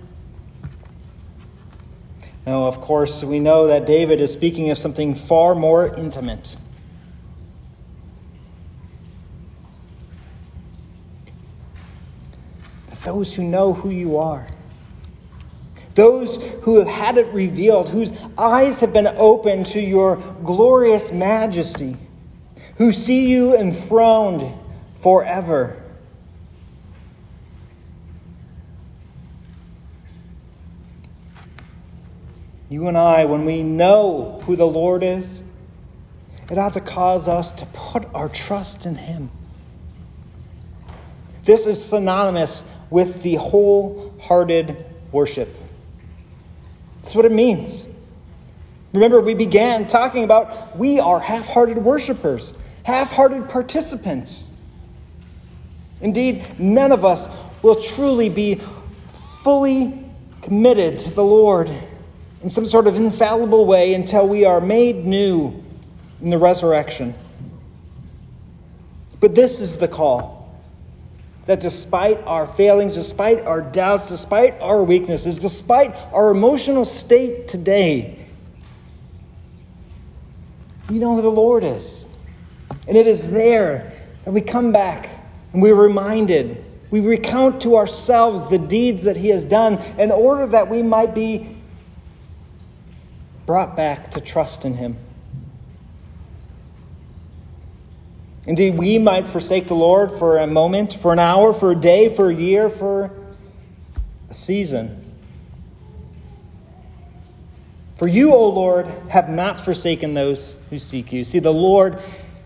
No, 2.45 2.65
of 2.67 2.81
course, 2.81 3.23
we 3.23 3.39
know 3.39 3.67
that 3.67 3.85
David 3.85 4.21
is 4.21 4.33
speaking 4.33 4.69
of 4.69 4.77
something 4.77 5.13
far 5.13 5.53
more 5.55 5.93
intimate. 5.95 6.55
That 12.89 13.01
those 13.01 13.35
who 13.35 13.43
know 13.43 13.73
who 13.73 13.89
you 13.89 14.17
are, 14.17 14.47
those 15.95 16.41
who 16.61 16.79
have 16.79 16.87
had 16.87 17.17
it 17.17 17.27
revealed, 17.33 17.89
whose 17.89 18.13
eyes 18.37 18.79
have 18.79 18.93
been 18.93 19.07
opened 19.07 19.65
to 19.67 19.81
your 19.81 20.15
glorious 20.43 21.11
majesty, 21.11 21.97
who 22.77 22.93
see 22.93 23.29
you 23.29 23.55
enthroned 23.55 24.53
forever. 25.01 25.78
You 32.69 32.87
and 32.87 32.97
I, 32.97 33.25
when 33.25 33.45
we 33.45 33.63
know 33.63 34.39
who 34.45 34.55
the 34.55 34.67
Lord 34.67 35.01
is, 35.01 35.41
it 36.51 36.57
ought 36.57 36.73
to 36.73 36.81
cause 36.81 37.27
us 37.27 37.51
to 37.53 37.65
put 37.67 38.05
our 38.13 38.29
trust 38.29 38.85
in 38.85 38.95
Him. 38.95 39.31
This 41.43 41.65
is 41.65 41.83
synonymous 41.83 42.71
with 42.91 43.23
the 43.23 43.35
wholehearted 43.35 44.85
worship. 45.11 45.49
That's 47.01 47.15
what 47.15 47.25
it 47.25 47.31
means. 47.31 47.85
Remember, 48.93 49.19
we 49.19 49.33
began 49.33 49.87
talking 49.87 50.23
about 50.23 50.77
we 50.77 50.99
are 50.99 51.19
half 51.19 51.47
hearted 51.47 51.79
worshipers, 51.79 52.53
half 52.83 53.11
hearted 53.11 53.49
participants. 53.49 54.51
Indeed, 56.01 56.59
none 56.59 56.91
of 56.91 57.03
us 57.03 57.29
will 57.63 57.81
truly 57.81 58.29
be 58.29 58.61
fully 59.43 60.05
committed 60.41 60.99
to 60.99 61.09
the 61.11 61.23
Lord 61.23 61.69
in 62.41 62.49
some 62.49 62.65
sort 62.65 62.87
of 62.87 62.95
infallible 62.95 63.65
way 63.65 63.93
until 63.93 64.27
we 64.27 64.45
are 64.45 64.61
made 64.61 65.05
new 65.05 65.63
in 66.21 66.29
the 66.29 66.37
resurrection. 66.37 67.13
But 69.19 69.35
this 69.35 69.59
is 69.59 69.77
the 69.77 69.87
call 69.87 70.37
that 71.45 71.59
despite 71.59 72.19
our 72.25 72.45
failings, 72.47 72.95
despite 72.95 73.45
our 73.45 73.61
doubts, 73.61 74.07
despite 74.07 74.59
our 74.61 74.83
weaknesses, 74.83 75.39
despite 75.39 75.95
our 76.13 76.31
emotional 76.31 76.85
state 76.85 77.47
today, 77.47 78.19
We 80.89 80.97
know 80.97 81.15
who 81.15 81.21
the 81.21 81.29
Lord 81.29 81.63
is. 81.63 82.07
And 82.87 82.97
it 82.97 83.05
is 83.05 83.31
there 83.31 83.93
that 84.25 84.31
we 84.31 84.41
come 84.41 84.71
back 84.71 85.07
and 85.53 85.61
we're 85.61 85.75
reminded. 85.75 86.63
We 86.89 86.99
recount 86.99 87.61
to 87.61 87.75
ourselves 87.75 88.47
the 88.47 88.57
deeds 88.57 89.03
that 89.03 89.15
He 89.15 89.29
has 89.29 89.45
done 89.45 89.77
in 89.99 90.11
order 90.11 90.47
that 90.47 90.69
we 90.69 90.81
might 90.81 91.13
be 91.13 91.55
brought 93.49 93.75
back 93.75 94.11
to 94.11 94.21
trust 94.21 94.63
in 94.63 94.75
Him. 94.75 94.95
Indeed, 98.45 98.77
we 98.77 98.99
might 98.99 99.27
forsake 99.27 99.65
the 99.65 99.73
Lord 99.73 100.11
for 100.11 100.37
a 100.37 100.45
moment, 100.45 100.93
for 100.93 101.11
an 101.13 101.17
hour, 101.17 101.51
for 101.51 101.71
a 101.71 101.75
day, 101.75 102.09
for 102.09 102.29
a 102.29 102.35
year, 102.35 102.69
for 102.69 103.09
a 104.29 104.35
season. 104.35 105.03
For 107.95 108.07
you, 108.07 108.35
O 108.35 108.49
Lord, 108.49 108.85
have 109.09 109.29
not 109.29 109.57
forsaken 109.57 110.13
those 110.13 110.55
who 110.69 110.77
seek 110.77 111.11
you. 111.11 111.23
See, 111.23 111.39
the 111.39 111.51
Lord 111.51 111.97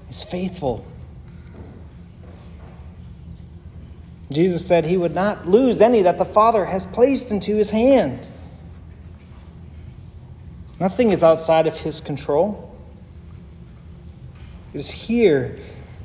is 0.09 0.23
faithful. 0.23 0.85
Jesus 4.31 4.65
said 4.65 4.85
he 4.85 4.95
would 4.95 5.13
not 5.13 5.49
lose 5.49 5.81
any 5.81 6.01
that 6.03 6.17
the 6.17 6.23
Father 6.23 6.63
has 6.63 6.85
placed 6.85 7.29
into 7.29 7.57
his 7.57 7.71
hand. 7.71 8.29
Nothing 10.79 11.11
is 11.11 11.23
outside 11.23 11.67
of 11.67 11.79
his 11.79 12.01
control. 12.01 12.75
It 14.73 14.79
is 14.79 14.91
here 14.91 15.59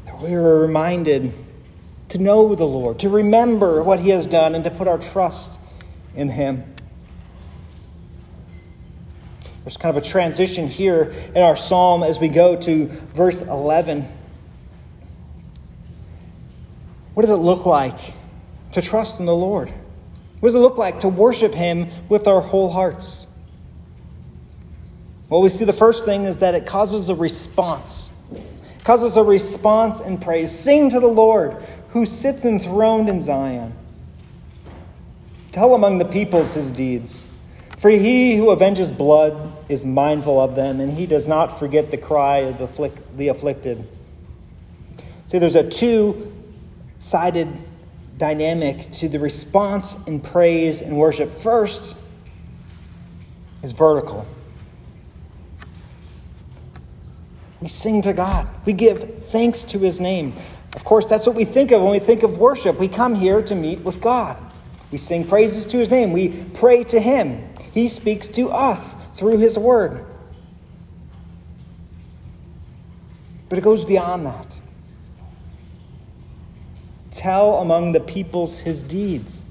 that 0.06 0.20
we 0.20 0.34
are 0.34 0.58
reminded 0.58 1.32
to 2.10 2.18
know 2.18 2.54
the 2.54 2.66
Lord, 2.66 2.98
to 3.00 3.08
remember 3.08 3.82
what 3.82 4.00
he 4.00 4.10
has 4.10 4.26
done, 4.26 4.54
and 4.54 4.64
to 4.64 4.70
put 4.70 4.88
our 4.88 4.98
trust 4.98 5.58
in 6.14 6.30
him. 6.30 6.74
There's 9.68 9.76
kind 9.76 9.94
of 9.94 10.02
a 10.02 10.06
transition 10.06 10.66
here 10.66 11.14
in 11.34 11.42
our 11.42 11.56
psalm 11.56 12.02
as 12.02 12.18
we 12.18 12.28
go 12.28 12.56
to 12.56 12.86
verse 12.86 13.42
11. 13.42 14.06
What 17.12 17.22
does 17.22 17.30
it 17.30 17.36
look 17.36 17.66
like 17.66 17.98
to 18.72 18.80
trust 18.80 19.20
in 19.20 19.26
the 19.26 19.36
Lord? 19.36 19.70
What 20.40 20.48
does 20.48 20.54
it 20.54 20.60
look 20.60 20.78
like 20.78 21.00
to 21.00 21.08
worship 21.08 21.52
Him 21.52 21.88
with 22.08 22.26
our 22.26 22.40
whole 22.40 22.70
hearts? 22.70 23.26
Well, 25.28 25.42
we 25.42 25.50
see 25.50 25.64
the 25.64 25.72
first 25.72 26.04
thing 26.04 26.24
is 26.24 26.38
that 26.38 26.54
it 26.54 26.64
causes 26.64 27.10
a 27.10 27.14
response. 27.14 28.10
It 28.32 28.84
causes 28.84 29.16
a 29.16 29.22
response 29.22 30.00
in 30.00 30.18
praise. 30.18 30.50
Sing 30.50 30.88
to 30.90 31.00
the 31.00 31.06
Lord 31.06 31.52
who 31.90 32.06
sits 32.06 32.44
enthroned 32.44 33.08
in 33.08 33.20
Zion. 33.20 33.74
Tell 35.52 35.74
among 35.74 35.98
the 35.98 36.04
peoples 36.04 36.54
his 36.54 36.70
deeds. 36.70 37.26
For 37.76 37.90
he 37.90 38.36
who 38.36 38.50
avenges 38.50 38.90
blood 38.90 39.52
is 39.68 39.84
mindful 39.84 40.40
of 40.40 40.54
them, 40.56 40.80
and 40.80 40.92
he 40.92 41.06
does 41.06 41.28
not 41.28 41.58
forget 41.58 41.90
the 41.90 41.96
cry 41.96 42.38
of 42.38 42.58
the, 42.58 42.92
the 43.16 43.28
afflicted. 43.28 43.86
See, 45.26 45.38
there's 45.38 45.54
a 45.54 45.68
two 45.68 46.32
sided 46.98 47.48
dynamic 48.16 48.90
to 48.92 49.08
the 49.08 49.20
response 49.20 50.06
in 50.06 50.20
praise 50.20 50.82
and 50.82 50.96
worship. 50.96 51.30
First 51.30 51.94
is 53.62 53.72
vertical. 53.72 54.26
We 57.60 57.68
sing 57.68 58.02
to 58.02 58.12
God, 58.12 58.46
we 58.64 58.72
give 58.72 59.26
thanks 59.26 59.64
to 59.64 59.78
his 59.78 60.00
name. 60.00 60.34
Of 60.74 60.84
course, 60.84 61.06
that's 61.06 61.26
what 61.26 61.34
we 61.34 61.44
think 61.44 61.72
of 61.72 61.82
when 61.82 61.90
we 61.90 61.98
think 61.98 62.22
of 62.22 62.38
worship. 62.38 62.78
We 62.78 62.88
come 62.88 63.14
here 63.14 63.42
to 63.42 63.54
meet 63.54 63.80
with 63.80 64.00
God. 64.00 64.36
We 64.92 64.98
sing 64.98 65.26
praises 65.26 65.66
to 65.66 65.78
his 65.78 65.90
name. 65.90 66.12
We 66.12 66.28
pray 66.54 66.84
to 66.84 67.00
him. 67.00 67.48
He 67.72 67.88
speaks 67.88 68.28
to 68.28 68.50
us 68.50 68.94
through 69.16 69.38
his 69.38 69.58
word. 69.58 70.04
But 73.48 73.58
it 73.58 73.62
goes 73.62 73.84
beyond 73.84 74.26
that 74.26 74.46
tell 77.18 77.56
among 77.56 77.92
the 77.92 78.00
peoples 78.00 78.60
his 78.60 78.82
deeds. 78.82 79.44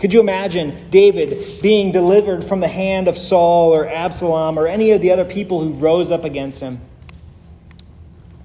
Could 0.00 0.12
you 0.12 0.20
imagine 0.20 0.88
David 0.90 1.62
being 1.62 1.92
delivered 1.92 2.44
from 2.44 2.60
the 2.60 2.68
hand 2.68 3.06
of 3.06 3.16
Saul 3.16 3.74
or 3.74 3.86
Absalom 3.86 4.58
or 4.58 4.66
any 4.66 4.92
of 4.92 5.00
the 5.00 5.10
other 5.10 5.24
people 5.24 5.62
who 5.62 5.72
rose 5.74 6.10
up 6.10 6.24
against 6.24 6.60
him? 6.60 6.80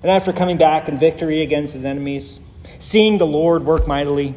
And 0.01 0.11
after 0.11 0.33
coming 0.33 0.57
back 0.57 0.87
in 0.87 0.97
victory 0.97 1.41
against 1.41 1.73
his 1.73 1.85
enemies, 1.85 2.39
seeing 2.79 3.17
the 3.17 3.25
Lord 3.25 3.65
work 3.65 3.87
mightily, 3.87 4.35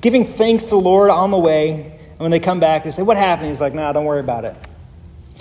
giving 0.00 0.24
thanks 0.24 0.64
to 0.64 0.70
the 0.70 0.80
Lord 0.80 1.10
on 1.10 1.30
the 1.30 1.38
way, 1.38 1.98
and 2.10 2.18
when 2.20 2.30
they 2.30 2.40
come 2.40 2.60
back, 2.60 2.84
they 2.84 2.90
say, 2.90 3.02
What 3.02 3.16
happened? 3.16 3.48
He's 3.48 3.60
like, 3.60 3.74
Nah, 3.74 3.92
don't 3.92 4.04
worry 4.04 4.20
about 4.20 4.44
it. 4.44 4.56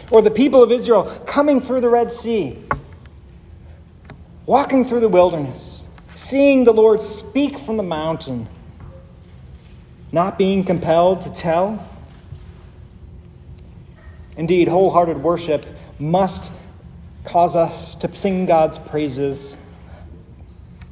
Or 0.10 0.22
the 0.22 0.32
people 0.32 0.64
of 0.64 0.72
Israel 0.72 1.04
coming 1.26 1.62
through 1.62 1.82
the 1.82 1.90
Red 1.90 2.12
Sea, 2.12 2.58
walking 4.46 4.84
through 4.84 5.02
the 5.02 5.10
wilderness 5.10 5.84
seeing 6.14 6.64
the 6.64 6.74
Lord 6.74 7.00
speak 7.00 7.60
from 7.60 7.78
the 7.78 7.84
mountain, 7.84 8.48
not 10.14 10.38
being 10.38 10.64
compelled 10.64 11.24
to 11.24 11.32
tell. 11.32 11.86
Indeed, 14.38 14.68
wholehearted 14.70 15.22
worship 15.22 15.66
must 16.00 16.54
cause 17.26 17.56
us 17.56 17.96
to 17.96 18.16
sing 18.16 18.46
God's 18.46 18.78
praises. 18.78 19.58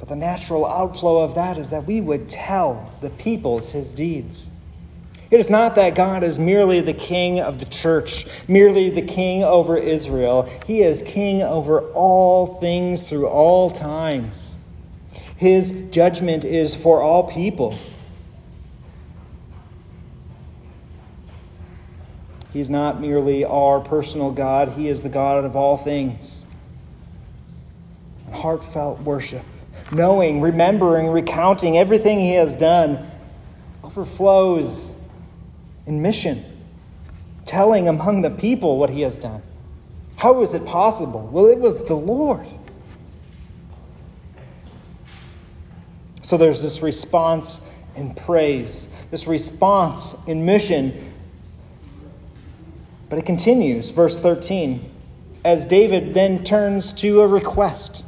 But 0.00 0.08
the 0.08 0.16
natural 0.16 0.66
outflow 0.66 1.22
of 1.22 1.36
that 1.36 1.56
is 1.56 1.70
that 1.70 1.86
we 1.86 2.00
would 2.00 2.28
tell 2.28 2.92
the 3.00 3.10
peoples 3.10 3.70
his 3.70 3.92
deeds. 3.92 4.50
It 5.30 5.38
is 5.38 5.48
not 5.48 5.76
that 5.76 5.94
God 5.94 6.24
is 6.24 6.38
merely 6.38 6.80
the 6.80 6.92
king 6.92 7.40
of 7.40 7.58
the 7.58 7.66
church, 7.66 8.26
merely 8.48 8.90
the 8.90 9.02
king 9.02 9.44
over 9.44 9.78
Israel. 9.78 10.48
He 10.66 10.82
is 10.82 11.00
king 11.02 11.42
over 11.42 11.80
all 11.92 12.58
things 12.60 13.02
through 13.02 13.28
all 13.28 13.70
times. 13.70 14.56
His 15.36 15.70
judgment 15.90 16.44
is 16.44 16.74
for 16.74 17.00
all 17.00 17.30
people. 17.30 17.74
He 22.52 22.60
is 22.60 22.68
not 22.68 23.00
merely 23.00 23.44
our 23.44 23.80
personal 23.80 24.30
God, 24.30 24.70
He 24.70 24.88
is 24.88 25.02
the 25.02 25.08
God 25.08 25.44
of 25.44 25.56
all 25.56 25.76
things. 25.76 26.44
Heartfelt 28.30 29.00
worship, 29.00 29.42
knowing, 29.90 30.40
remembering, 30.40 31.08
recounting 31.08 31.78
everything 31.78 32.18
He 32.18 32.32
has 32.32 32.56
done, 32.56 33.10
overflows 33.82 34.94
in 35.86 36.02
mission, 36.02 36.44
telling 37.46 37.88
among 37.88 38.22
the 38.22 38.30
people 38.30 38.78
what 38.78 38.90
He 38.90 39.00
has 39.02 39.18
done. 39.18 39.42
How 40.16 40.42
is 40.42 40.54
it 40.54 40.64
possible? 40.64 41.28
Well, 41.32 41.46
it 41.46 41.58
was 41.58 41.78
the 41.86 41.94
Lord. 41.94 42.46
So 46.22 46.36
there's 46.36 46.62
this 46.62 46.82
response 46.82 47.60
in 47.96 48.14
praise, 48.14 48.88
this 49.10 49.26
response 49.26 50.14
in 50.26 50.46
mission. 50.46 51.11
But 53.12 53.18
it 53.18 53.26
continues, 53.26 53.90
verse 53.90 54.18
13, 54.18 54.90
as 55.44 55.66
David 55.66 56.14
then 56.14 56.44
turns 56.44 56.94
to 56.94 57.20
a 57.20 57.26
request. 57.26 58.06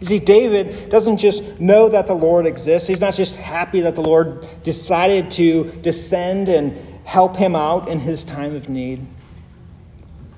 You 0.00 0.06
see, 0.06 0.18
David 0.18 0.88
doesn't 0.88 1.18
just 1.18 1.60
know 1.60 1.90
that 1.90 2.06
the 2.06 2.14
Lord 2.14 2.46
exists. 2.46 2.88
He's 2.88 3.02
not 3.02 3.12
just 3.12 3.36
happy 3.36 3.82
that 3.82 3.94
the 3.94 4.00
Lord 4.00 4.46
decided 4.62 5.30
to 5.32 5.72
descend 5.82 6.48
and 6.48 6.74
help 7.04 7.36
him 7.36 7.54
out 7.54 7.90
in 7.90 8.00
his 8.00 8.24
time 8.24 8.56
of 8.56 8.70
need 8.70 9.06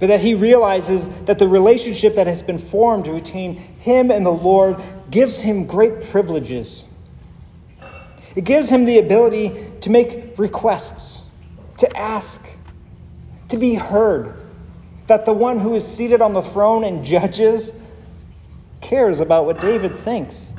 but 0.01 0.09
that 0.09 0.20
he 0.20 0.35
realizes 0.35 1.09
that 1.27 1.38
the 1.38 1.46
relationship 1.46 2.16
that 2.16 2.27
has 2.27 2.42
been 2.42 2.59
formed 2.59 3.05
between 3.05 3.55
him 3.55 4.11
and 4.11 4.27
the 4.27 4.33
Lord 4.33 4.83
gives 5.11 5.42
him 5.42 5.64
great 5.64 6.03
privileges. 6.03 6.85
It 8.35 8.42
gives 8.44 8.68
him 8.68 8.85
the 8.85 8.98
ability 8.98 9.72
to 9.83 9.90
make 9.90 10.38
requests, 10.38 11.22
to 11.79 11.96
ask, 11.96 12.57
to 13.48 13.56
be 13.56 13.74
heard, 13.74 14.34
that 15.06 15.24
the 15.24 15.32
one 15.32 15.58
who 15.58 15.74
is 15.74 15.87
seated 15.87 16.20
on 16.20 16.34
the 16.34 16.42
throne 16.42 16.84
and 16.84 17.04
judges 17.04 17.72
cares 18.80 19.20
about 19.20 19.46
what 19.46 19.61
David 19.61 19.96
thinks. 19.96 20.52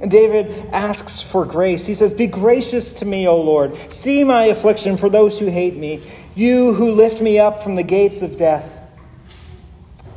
And 0.00 0.10
David 0.10 0.66
asks 0.72 1.20
for 1.20 1.44
grace. 1.44 1.84
He 1.84 1.94
says, 1.94 2.14
Be 2.14 2.26
gracious 2.26 2.92
to 2.94 3.04
me, 3.04 3.28
O 3.28 3.38
Lord. 3.40 3.76
See 3.92 4.24
my 4.24 4.44
affliction 4.44 4.96
for 4.96 5.10
those 5.10 5.38
who 5.38 5.46
hate 5.46 5.76
me. 5.76 6.02
You 6.34 6.72
who 6.72 6.92
lift 6.92 7.20
me 7.20 7.38
up 7.38 7.62
from 7.62 7.74
the 7.74 7.82
gates 7.82 8.22
of 8.22 8.38
death, 8.38 8.80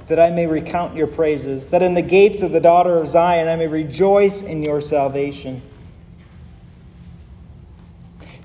that 0.08 0.20
I 0.20 0.30
may 0.30 0.48
recount 0.48 0.96
your 0.96 1.08
praises, 1.08 1.70
that 1.70 1.84
in 1.84 1.96
the 1.96 2.02
gates 2.02 2.42
of 2.42 2.52
the 2.52 2.62
daughter 2.62 2.98
of 2.98 3.08
Zion 3.08 3.50
I 3.50 3.58
may 3.58 3.68
rejoice 3.68 4.42
in 4.42 4.64
your 4.64 4.80
salvation. 4.80 5.62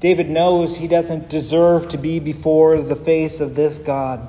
David 0.01 0.31
knows 0.31 0.77
he 0.77 0.89
doesn't 0.89 1.29
deserve 1.29 1.89
to 1.89 1.99
be 1.99 2.21
before 2.21 2.81
the 2.81 2.97
face 2.97 3.41
of 3.41 3.55
this 3.55 3.79
God. 3.79 4.29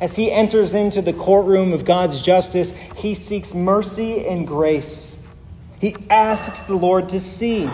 As 0.00 0.16
he 0.16 0.32
enters 0.32 0.72
into 0.72 1.02
the 1.02 1.12
courtroom 1.12 1.72
of 1.74 1.84
God's 1.84 2.22
justice, 2.22 2.72
he 2.96 3.14
seeks 3.14 3.54
mercy 3.54 4.26
and 4.26 4.46
grace. 4.46 5.18
He 5.78 5.94
asks 6.08 6.62
the 6.62 6.76
Lord 6.76 7.10
to 7.10 7.20
see. 7.20 7.64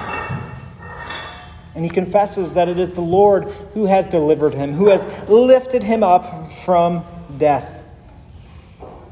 And 1.75 1.85
he 1.85 1.91
confesses 1.91 2.55
that 2.55 2.69
it 2.69 2.79
is 2.79 2.95
the 2.95 3.01
Lord 3.01 3.45
who 3.75 3.87
has 3.87 4.09
delivered 4.09 4.55
him, 4.55 4.73
who 4.73 4.89
has 4.89 5.07
lifted 5.29 5.83
him 5.83 6.03
up 6.03 6.51
from 6.65 7.05
death. 7.39 7.85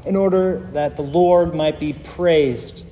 in 0.05 0.15
order 0.15 0.59
that 0.73 0.95
the 0.95 1.01
Lord 1.01 1.55
might 1.55 1.79
be 1.79 1.93
praised. 1.93 2.84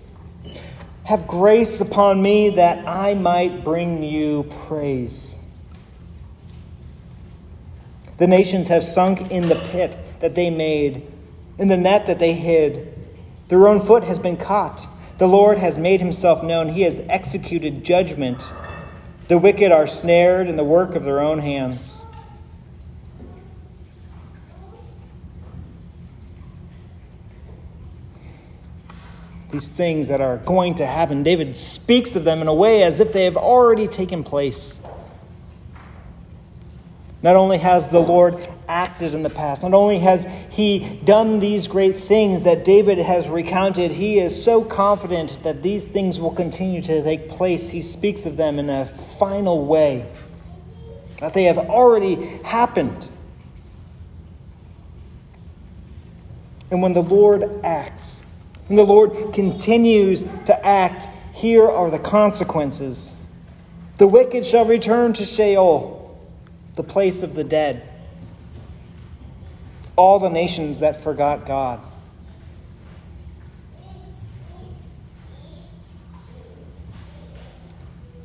Have 1.05 1.27
grace 1.27 1.81
upon 1.81 2.21
me 2.21 2.49
that 2.51 2.87
I 2.87 3.13
might 3.13 3.63
bring 3.63 4.03
you 4.03 4.43
praise. 4.67 5.35
The 8.17 8.27
nations 8.27 8.69
have 8.69 8.83
sunk 8.83 9.31
in 9.31 9.49
the 9.49 9.55
pit 9.55 9.97
that 10.21 10.35
they 10.35 10.49
made, 10.49 11.05
in 11.57 11.67
the 11.67 11.77
net 11.77 12.05
that 12.05 12.19
they 12.19 12.33
hid. 12.33 12.93
Their 13.49 13.67
own 13.67 13.81
foot 13.81 14.05
has 14.05 14.19
been 14.19 14.37
caught. 14.37 14.87
The 15.17 15.27
Lord 15.27 15.57
has 15.57 15.77
made 15.77 15.99
himself 15.99 16.41
known. 16.41 16.69
He 16.69 16.83
has 16.83 17.03
executed 17.09 17.83
judgment. 17.83 18.53
The 19.27 19.37
wicked 19.37 19.71
are 19.71 19.87
snared 19.87 20.47
in 20.47 20.55
the 20.55 20.63
work 20.63 20.95
of 20.95 21.03
their 21.03 21.19
own 21.19 21.39
hands. 21.39 22.02
These 29.53 29.69
things 29.69 30.07
that 30.07 30.19
are 30.19 30.37
going 30.37 30.73
to 30.75 30.85
happen, 30.87 31.21
David 31.21 31.55
speaks 31.55 32.15
of 32.15 32.23
them 32.23 32.41
in 32.41 32.47
a 32.47 32.53
way 32.55 32.81
as 32.81 32.99
if 32.99 33.13
they 33.13 33.25
have 33.25 33.37
already 33.37 33.87
taken 33.87 34.23
place. 34.23 34.81
Not 37.21 37.35
only 37.35 37.59
has 37.59 37.87
the 37.87 37.99
Lord 37.99 38.35
acted 38.67 39.13
in 39.13 39.21
the 39.21 39.29
past, 39.29 39.61
not 39.61 39.75
only 39.75 39.99
has 39.99 40.25
he 40.49 40.99
done 41.05 41.37
these 41.37 41.67
great 41.67 41.95
things 41.95 42.41
that 42.41 42.65
David 42.65 42.97
has 42.97 43.29
recounted, 43.29 43.91
he 43.91 44.17
is 44.17 44.43
so 44.43 44.63
confident 44.63 45.43
that 45.43 45.61
these 45.61 45.85
things 45.85 46.19
will 46.19 46.33
continue 46.33 46.81
to 46.81 47.03
take 47.03 47.29
place. 47.29 47.69
He 47.69 47.81
speaks 47.81 48.25
of 48.25 48.37
them 48.37 48.57
in 48.57 48.71
a 48.71 48.87
final 49.19 49.67
way, 49.67 50.09
that 51.19 51.35
they 51.35 51.43
have 51.43 51.59
already 51.59 52.15
happened. 52.43 53.07
And 56.71 56.81
when 56.81 56.93
the 56.93 57.03
Lord 57.03 57.63
acts, 57.63 58.22
when 58.67 58.77
the 58.77 58.85
Lord 58.85 59.33
continues 59.33 60.23
to 60.45 60.65
act, 60.65 61.07
here 61.33 61.67
are 61.69 61.89
the 61.89 61.99
consequences. 61.99 63.15
The 63.97 64.07
wicked 64.07 64.45
shall 64.45 64.65
return 64.65 65.13
to 65.13 65.25
Sheol 65.25 65.99
the 66.75 66.83
place 66.83 67.23
of 67.23 67.35
the 67.35 67.43
dead, 67.43 67.87
all 69.95 70.19
the 70.19 70.29
nations 70.29 70.79
that 70.79 70.95
forgot 70.95 71.45
God. 71.45 71.79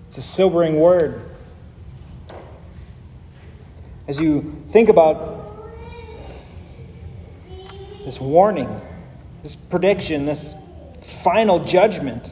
It's 0.08 0.18
a 0.18 0.22
sobering 0.22 0.80
word. 0.80 1.20
As 4.06 4.18
you 4.18 4.56
think 4.70 4.88
about 4.88 5.44
this 8.04 8.18
warning, 8.18 8.80
this 9.48 9.56
prediction, 9.56 10.26
this 10.26 10.54
final 11.00 11.64
judgment, 11.64 12.30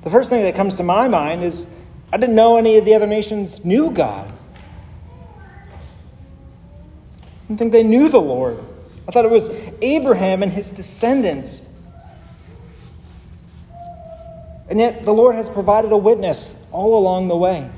the 0.00 0.08
first 0.08 0.30
thing 0.30 0.42
that 0.42 0.54
comes 0.54 0.78
to 0.78 0.82
my 0.82 1.06
mind 1.06 1.42
is 1.42 1.66
I 2.10 2.16
didn't 2.16 2.34
know 2.34 2.56
any 2.56 2.78
of 2.78 2.86
the 2.86 2.94
other 2.94 3.06
nations 3.06 3.62
knew 3.62 3.90
God. 3.90 4.32
I 7.26 7.48
didn't 7.48 7.58
think 7.58 7.72
they 7.72 7.82
knew 7.82 8.08
the 8.08 8.22
Lord. 8.22 8.58
I 9.06 9.10
thought 9.10 9.26
it 9.26 9.30
was 9.30 9.50
Abraham 9.82 10.42
and 10.42 10.50
his 10.50 10.72
descendants. 10.72 11.68
And 14.70 14.78
yet 14.78 15.04
the 15.04 15.12
Lord 15.12 15.34
has 15.34 15.50
provided 15.50 15.92
a 15.92 15.98
witness 15.98 16.56
all 16.72 16.96
along 16.98 17.28
the 17.28 17.36
way. 17.36 17.70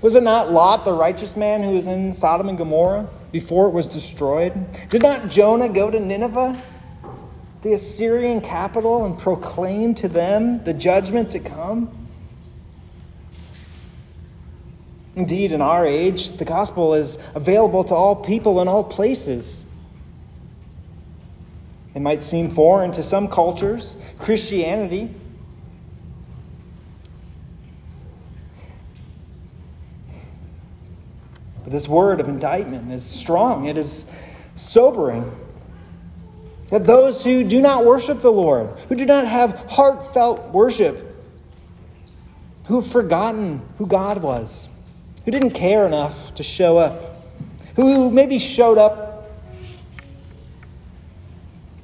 Was 0.00 0.14
it 0.14 0.22
not 0.22 0.50
Lot, 0.50 0.86
the 0.86 0.94
righteous 0.94 1.36
man 1.36 1.62
who 1.62 1.72
was 1.72 1.88
in 1.88 2.14
Sodom 2.14 2.48
and 2.48 2.56
Gomorrah 2.56 3.06
before 3.32 3.66
it 3.66 3.72
was 3.72 3.86
destroyed? 3.86 4.54
Did 4.88 5.02
not 5.02 5.28
Jonah 5.28 5.68
go 5.68 5.90
to 5.90 6.00
Nineveh, 6.00 6.62
the 7.62 7.72
Assyrian 7.72 8.40
capital, 8.40 9.04
and 9.04 9.18
proclaim 9.18 9.94
to 9.96 10.08
them 10.08 10.62
the 10.64 10.74
judgment 10.74 11.30
to 11.32 11.38
come? 11.38 11.90
Indeed, 15.16 15.52
in 15.52 15.62
our 15.62 15.86
age, 15.86 16.36
the 16.36 16.44
gospel 16.44 16.92
is 16.92 17.18
available 17.34 17.84
to 17.84 17.94
all 17.94 18.14
people 18.14 18.60
in 18.60 18.68
all 18.68 18.84
places. 18.84 19.66
It 21.94 22.00
might 22.00 22.22
seem 22.22 22.50
foreign 22.50 22.92
to 22.92 23.02
some 23.02 23.26
cultures, 23.26 23.96
Christianity. 24.18 25.14
But 31.64 31.72
this 31.72 31.88
word 31.88 32.20
of 32.20 32.28
indictment 32.28 32.92
is 32.92 33.02
strong, 33.02 33.64
it 33.64 33.78
is 33.78 34.14
sobering. 34.54 35.32
That 36.68 36.84
those 36.86 37.24
who 37.24 37.44
do 37.44 37.60
not 37.60 37.84
worship 37.84 38.20
the 38.20 38.32
Lord, 38.32 38.78
who 38.88 38.96
do 38.96 39.06
not 39.06 39.26
have 39.26 39.66
heartfelt 39.70 40.50
worship, 40.50 40.98
who 42.64 42.80
have 42.80 42.90
forgotten 42.90 43.62
who 43.78 43.86
God 43.86 44.22
was, 44.22 44.68
who 45.24 45.30
didn't 45.30 45.52
care 45.52 45.86
enough 45.86 46.34
to 46.34 46.42
show 46.42 46.78
up, 46.78 47.22
who 47.76 48.10
maybe 48.10 48.38
showed 48.38 48.78
up 48.78 49.30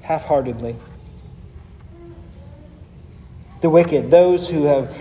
half 0.01 0.25
heartedly. 0.25 0.77
The 3.61 3.71
wicked, 3.71 4.11
those 4.11 4.51
who 4.51 4.64
have 4.64 4.97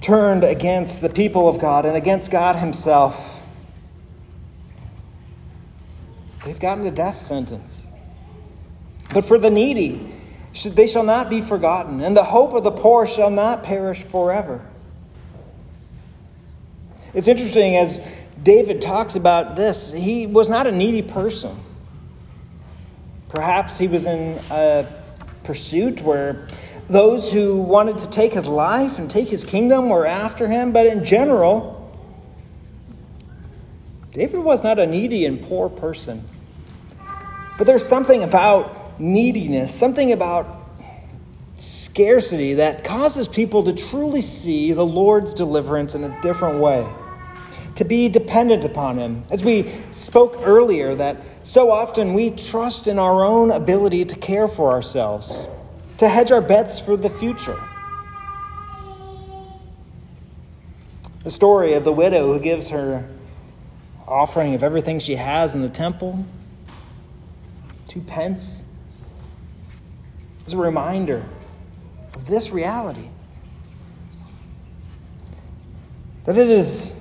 turned 0.00 0.44
against 0.44 1.02
the 1.02 1.10
people 1.10 1.48
of 1.48 1.58
God 1.58 1.84
and 1.84 1.96
against 1.96 2.30
God 2.30 2.56
Himself, 2.56 3.42
they've 6.46 6.58
gotten 6.58 6.86
a 6.86 6.90
death 6.90 7.22
sentence. 7.22 7.83
But 9.14 9.24
for 9.24 9.38
the 9.38 9.48
needy, 9.48 10.12
they 10.66 10.88
shall 10.88 11.04
not 11.04 11.30
be 11.30 11.40
forgotten, 11.40 12.00
and 12.00 12.16
the 12.16 12.24
hope 12.24 12.52
of 12.52 12.64
the 12.64 12.72
poor 12.72 13.06
shall 13.06 13.30
not 13.30 13.62
perish 13.62 14.02
forever. 14.02 14.66
It's 17.14 17.28
interesting 17.28 17.76
as 17.76 18.04
David 18.42 18.82
talks 18.82 19.14
about 19.14 19.54
this, 19.54 19.92
he 19.92 20.26
was 20.26 20.50
not 20.50 20.66
a 20.66 20.72
needy 20.72 21.00
person. 21.00 21.56
Perhaps 23.28 23.78
he 23.78 23.86
was 23.86 24.04
in 24.04 24.40
a 24.50 24.86
pursuit 25.44 26.02
where 26.02 26.48
those 26.88 27.32
who 27.32 27.62
wanted 27.62 27.98
to 27.98 28.10
take 28.10 28.32
his 28.32 28.48
life 28.48 28.98
and 28.98 29.08
take 29.08 29.28
his 29.28 29.44
kingdom 29.44 29.88
were 29.88 30.06
after 30.06 30.48
him, 30.48 30.72
but 30.72 30.86
in 30.86 31.04
general, 31.04 31.92
David 34.10 34.40
was 34.40 34.64
not 34.64 34.80
a 34.80 34.86
needy 34.86 35.24
and 35.24 35.40
poor 35.40 35.68
person. 35.68 36.28
But 37.56 37.68
there's 37.68 37.86
something 37.86 38.24
about 38.24 38.83
neediness, 38.98 39.74
something 39.74 40.12
about 40.12 40.62
scarcity 41.56 42.54
that 42.54 42.82
causes 42.82 43.28
people 43.28 43.62
to 43.64 43.72
truly 43.72 44.20
see 44.20 44.72
the 44.72 44.84
Lord's 44.84 45.32
deliverance 45.32 45.94
in 45.94 46.04
a 46.04 46.20
different 46.20 46.60
way 46.60 46.86
to 47.76 47.84
be 47.84 48.08
dependent 48.08 48.64
upon 48.64 48.98
Him. 48.98 49.22
As 49.30 49.44
we 49.44 49.72
spoke 49.90 50.36
earlier, 50.40 50.94
that 50.94 51.16
so 51.42 51.70
often 51.70 52.14
we 52.14 52.30
trust 52.30 52.86
in 52.86 52.98
our 52.98 53.24
own 53.24 53.50
ability 53.50 54.04
to 54.06 54.16
care 54.16 54.48
for 54.48 54.70
ourselves, 54.72 55.46
to 55.98 56.08
hedge 56.08 56.30
our 56.30 56.40
bets 56.40 56.78
for 56.78 56.96
the 56.96 57.10
future. 57.10 57.58
The 61.22 61.30
story 61.30 61.72
of 61.72 61.84
the 61.84 61.92
widow 61.92 62.32
who 62.32 62.38
gives 62.38 62.68
her 62.68 63.08
offering 64.06 64.54
of 64.54 64.62
everything 64.62 64.98
she 64.98 65.14
has 65.14 65.54
in 65.54 65.62
the 65.62 65.70
temple, 65.70 66.26
two 67.88 68.02
pence, 68.02 68.63
is 70.46 70.52
a 70.52 70.58
reminder 70.58 71.24
of 72.14 72.26
this 72.26 72.50
reality. 72.50 73.08
That 76.24 76.38
it 76.38 76.48
is 76.48 76.94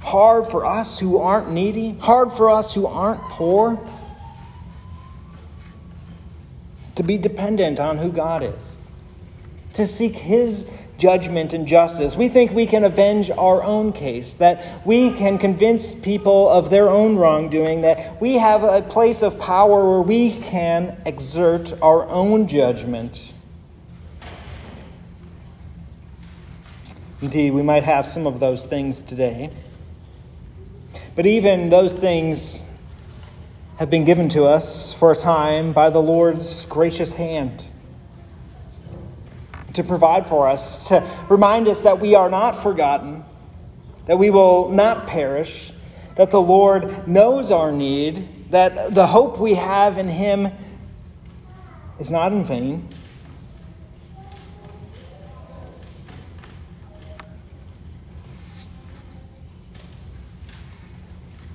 hard 0.00 0.46
for 0.46 0.66
us 0.66 0.98
who 0.98 1.18
aren't 1.18 1.50
needy, 1.50 1.92
hard 2.00 2.32
for 2.32 2.50
us 2.50 2.74
who 2.74 2.86
aren't 2.86 3.22
poor, 3.22 3.78
to 6.94 7.02
be 7.02 7.18
dependent 7.18 7.80
on 7.80 7.98
who 7.98 8.12
God 8.12 8.42
is, 8.42 8.76
to 9.72 9.86
seek 9.86 10.14
His 10.14 10.68
judgment 10.98 11.52
and 11.52 11.66
justice. 11.66 12.16
We 12.16 12.28
think 12.28 12.52
we 12.52 12.66
can 12.66 12.84
avenge 12.84 13.30
our 13.30 13.62
own 13.62 13.92
case, 13.92 14.36
that 14.36 14.80
we 14.86 15.12
can 15.12 15.38
convince 15.38 15.94
people 15.94 16.48
of 16.48 16.70
their 16.70 16.88
own 16.88 17.16
wrongdoing, 17.16 17.80
that 17.82 18.20
we 18.20 18.34
have 18.34 18.62
a 18.62 18.82
place 18.82 19.22
of 19.22 19.38
power 19.38 19.90
where 19.90 20.00
we 20.00 20.30
can 20.40 21.00
exert 21.04 21.72
our 21.82 22.06
own 22.08 22.46
judgment. 22.46 23.32
Indeed, 27.20 27.52
we 27.52 27.62
might 27.62 27.84
have 27.84 28.06
some 28.06 28.26
of 28.26 28.38
those 28.38 28.66
things 28.66 29.02
today. 29.02 29.50
But 31.16 31.26
even 31.26 31.70
those 31.70 31.92
things 31.92 32.62
have 33.78 33.88
been 33.90 34.04
given 34.04 34.28
to 34.30 34.44
us 34.44 34.92
for 34.92 35.12
a 35.12 35.16
time 35.16 35.72
by 35.72 35.90
the 35.90 36.02
Lord's 36.02 36.66
gracious 36.66 37.14
hand 37.14 37.64
to 39.74 39.84
provide 39.84 40.26
for 40.26 40.48
us, 40.48 40.88
to 40.88 41.06
remind 41.28 41.68
us 41.68 41.82
that 41.82 42.00
we 42.00 42.14
are 42.14 42.30
not 42.30 42.52
forgotten, 42.52 43.24
that 44.06 44.18
we 44.18 44.30
will 44.30 44.68
not 44.70 45.06
perish, 45.06 45.72
that 46.16 46.30
the 46.30 46.40
Lord 46.40 47.08
knows 47.08 47.50
our 47.50 47.72
need, 47.72 48.50
that 48.50 48.94
the 48.94 49.06
hope 49.06 49.38
we 49.38 49.54
have 49.54 49.98
in 49.98 50.08
Him 50.08 50.50
is 51.98 52.10
not 52.10 52.32
in 52.32 52.44
vain. 52.44 52.88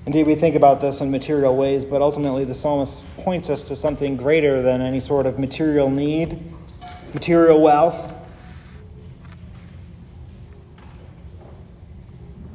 Indeed, 0.06 0.26
we 0.26 0.34
think 0.34 0.56
about 0.56 0.82
this 0.82 1.02
in 1.02 1.12
material 1.12 1.56
ways, 1.56 1.86
but 1.86 2.02
ultimately 2.02 2.44
the 2.44 2.56
psalmist 2.56 3.06
points 3.18 3.48
us 3.48 3.64
to 3.66 3.76
something 3.76 4.18
greater 4.18 4.64
than 4.64 4.82
any 4.82 5.00
sort 5.00 5.28
of 5.28 5.38
material 5.38 5.88
need, 5.88 6.42
material 7.14 7.62
wealth. 7.62 8.16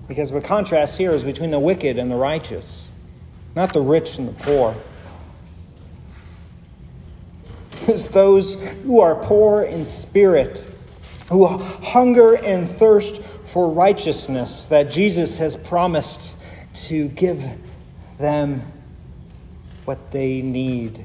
Because 0.09 0.30
the 0.30 0.40
contrast 0.40 0.98
here 0.98 1.12
is 1.12 1.24
between 1.24 1.50
the 1.50 1.59
wicked 1.59 1.98
and 1.98 2.11
the 2.11 2.16
righteous, 2.16 2.90
not 3.57 3.72
the 3.72 3.80
rich 3.80 4.18
and 4.18 4.28
the 4.28 4.32
poor. 4.32 4.76
It's 7.86 8.07
those 8.07 8.62
who 8.84 9.00
are 9.00 9.14
poor 9.14 9.62
in 9.62 9.84
spirit, 9.84 10.64
who 11.30 11.46
hunger 11.46 12.34
and 12.34 12.68
thirst 12.68 13.20
for 13.22 13.68
righteousness 13.68 14.66
that 14.66 14.90
Jesus 14.90 15.38
has 15.38 15.55
promised 15.55 16.36
to 16.74 17.09
give 17.09 17.44
them 18.18 18.62
what 19.84 20.11
they 20.11 20.40
need. 20.42 21.05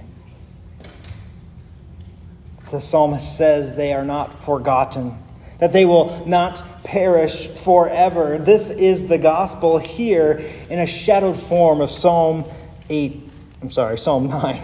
The 2.71 2.81
psalmist 2.81 3.37
says 3.37 3.75
they 3.75 3.93
are 3.93 4.05
not 4.05 4.33
forgotten, 4.33 5.17
that 5.57 5.73
they 5.73 5.85
will 5.85 6.25
not 6.27 6.83
perish 6.83 7.47
forever. 7.47 8.37
This 8.37 8.69
is 8.69 9.07
the 9.07 9.17
gospel 9.17 9.77
here 9.79 10.41
in 10.69 10.79
a 10.79 10.85
shadowed 10.85 11.37
form 11.37 11.81
of 11.81 11.89
Psalm 11.89 12.45
8, 12.89 13.29
I'm 13.61 13.71
sorry, 13.71 13.97
Psalm 13.97 14.29
9. 14.29 14.61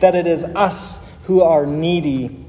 That 0.00 0.14
it 0.14 0.26
is 0.26 0.44
us 0.44 1.00
who 1.24 1.42
are 1.42 1.66
needy, 1.66 2.44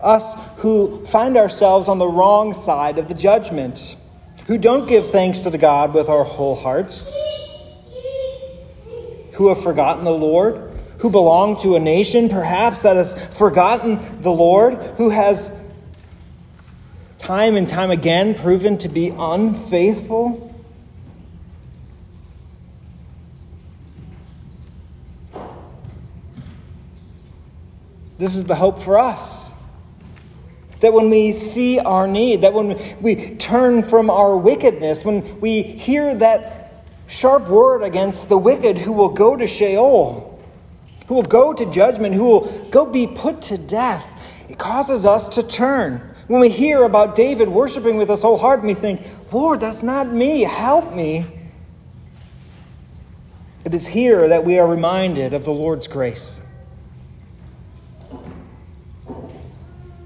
us 0.00 0.34
who 0.56 1.04
find 1.06 1.36
ourselves 1.36 1.88
on 1.88 1.98
the 1.98 2.08
wrong 2.08 2.52
side 2.54 2.98
of 2.98 3.08
the 3.08 3.14
judgment 3.14 3.96
who 4.46 4.58
don't 4.58 4.88
give 4.88 5.10
thanks 5.10 5.40
to 5.40 5.50
the 5.50 5.58
God 5.58 5.94
with 5.94 6.08
our 6.08 6.24
whole 6.24 6.56
hearts, 6.56 7.06
who 9.34 9.48
have 9.48 9.62
forgotten 9.62 10.04
the 10.04 10.10
Lord, 10.10 10.71
who 11.02 11.10
belong 11.10 11.60
to 11.60 11.74
a 11.74 11.80
nation 11.80 12.28
perhaps 12.28 12.82
that 12.82 12.94
has 12.94 13.20
forgotten 13.36 13.98
the 14.22 14.30
Lord, 14.30 14.74
who 14.98 15.10
has 15.10 15.50
time 17.18 17.56
and 17.56 17.66
time 17.66 17.90
again 17.90 18.34
proven 18.34 18.78
to 18.78 18.88
be 18.88 19.08
unfaithful. 19.08 20.54
This 28.18 28.36
is 28.36 28.44
the 28.44 28.54
hope 28.54 28.80
for 28.80 28.96
us. 28.96 29.50
That 30.78 30.92
when 30.92 31.10
we 31.10 31.32
see 31.32 31.80
our 31.80 32.06
need, 32.06 32.42
that 32.42 32.52
when 32.54 32.80
we 33.02 33.34
turn 33.34 33.82
from 33.82 34.08
our 34.08 34.36
wickedness, 34.36 35.04
when 35.04 35.40
we 35.40 35.64
hear 35.64 36.14
that 36.14 36.84
sharp 37.08 37.48
word 37.48 37.82
against 37.82 38.28
the 38.28 38.38
wicked 38.38 38.78
who 38.78 38.92
will 38.92 39.08
go 39.08 39.34
to 39.34 39.48
Sheol, 39.48 40.31
who 41.12 41.16
will 41.16 41.22
go 41.24 41.52
to 41.52 41.70
judgment, 41.70 42.14
who 42.14 42.24
will 42.24 42.68
go 42.70 42.86
be 42.86 43.06
put 43.06 43.42
to 43.42 43.58
death, 43.58 44.34
it 44.48 44.58
causes 44.58 45.04
us 45.04 45.28
to 45.28 45.46
turn. 45.46 46.00
When 46.26 46.40
we 46.40 46.48
hear 46.48 46.84
about 46.84 47.14
David 47.14 47.50
worshiping 47.50 47.98
with 47.98 48.08
his 48.08 48.22
whole 48.22 48.38
heart, 48.38 48.60
and 48.60 48.68
we 48.68 48.72
think, 48.72 49.06
Lord, 49.30 49.60
that's 49.60 49.82
not 49.82 50.10
me, 50.10 50.40
help 50.40 50.94
me. 50.94 51.26
It 53.62 53.74
is 53.74 53.88
here 53.88 54.26
that 54.26 54.42
we 54.46 54.58
are 54.58 54.66
reminded 54.66 55.34
of 55.34 55.44
the 55.44 55.52
Lord's 55.52 55.86
grace. 55.86 56.40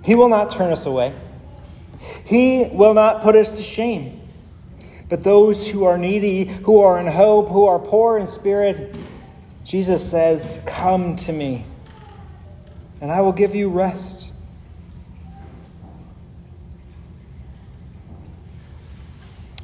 He 0.03 0.17
will 0.17 0.29
not 0.29 0.51
turn 0.51 0.73
us 0.73 0.87
away. 0.87 1.15
He 2.25 2.69
will 2.73 2.95
not 2.95 3.23
put 3.23 3.37
us 3.37 3.59
to 3.59 3.63
shame. 3.63 4.23
But 5.09 5.23
those 5.23 5.71
who 5.71 5.85
are 5.85 5.99
needy, 5.99 6.47
who 6.47 6.81
are 6.81 6.99
in 6.99 7.07
hope, 7.07 7.49
who 7.49 7.67
are 7.67 7.79
poor 7.79 8.19
in 8.19 8.27
spirit, 8.27 8.97
Jesus 9.67 10.09
says, 10.09 10.61
Come 10.65 11.17
to 11.17 11.33
me, 11.33 11.65
and 13.01 13.11
I 13.11 13.21
will 13.21 13.33
give 13.33 13.57
you 13.57 13.69
rest. 13.69 14.33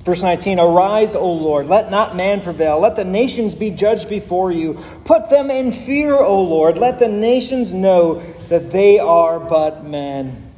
Verse 0.02 0.22
19 0.22 0.58
Arise, 0.58 1.14
O 1.14 1.32
Lord, 1.32 1.68
let 1.68 1.92
not 1.92 2.16
man 2.16 2.40
prevail. 2.40 2.80
Let 2.80 2.96
the 2.96 3.04
nations 3.04 3.54
be 3.54 3.70
judged 3.70 4.08
before 4.08 4.50
you. 4.50 4.74
Put 5.04 5.30
them 5.30 5.52
in 5.52 5.70
fear, 5.70 6.14
O 6.14 6.42
Lord. 6.42 6.78
Let 6.78 6.98
the 6.98 7.06
nations 7.06 7.72
know 7.72 8.20
that 8.48 8.72
they 8.72 8.98
are 8.98 9.38
but 9.38 9.84
men. 9.84 10.50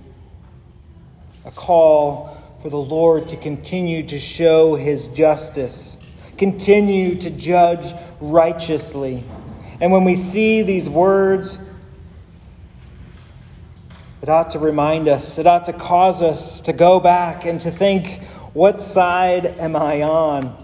A 1.44 1.50
call 1.50 2.42
for 2.62 2.70
the 2.70 2.78
Lord 2.78 3.28
to 3.28 3.36
continue 3.36 4.02
to 4.04 4.18
show 4.18 4.74
his 4.74 5.08
justice, 5.08 5.98
continue 6.38 7.14
to 7.16 7.28
judge 7.28 7.92
righteously. 8.20 9.22
And 9.80 9.92
when 9.92 10.04
we 10.04 10.14
see 10.14 10.62
these 10.62 10.88
words, 10.88 11.58
it 14.22 14.28
ought 14.28 14.50
to 14.50 14.58
remind 14.58 15.08
us, 15.08 15.38
it 15.38 15.46
ought 15.46 15.66
to 15.66 15.72
cause 15.72 16.22
us 16.22 16.60
to 16.60 16.72
go 16.72 17.00
back 17.00 17.44
and 17.44 17.60
to 17.60 17.70
think 17.70 18.22
what 18.54 18.80
side 18.80 19.46
am 19.46 19.76
I 19.76 20.02
on? 20.02 20.56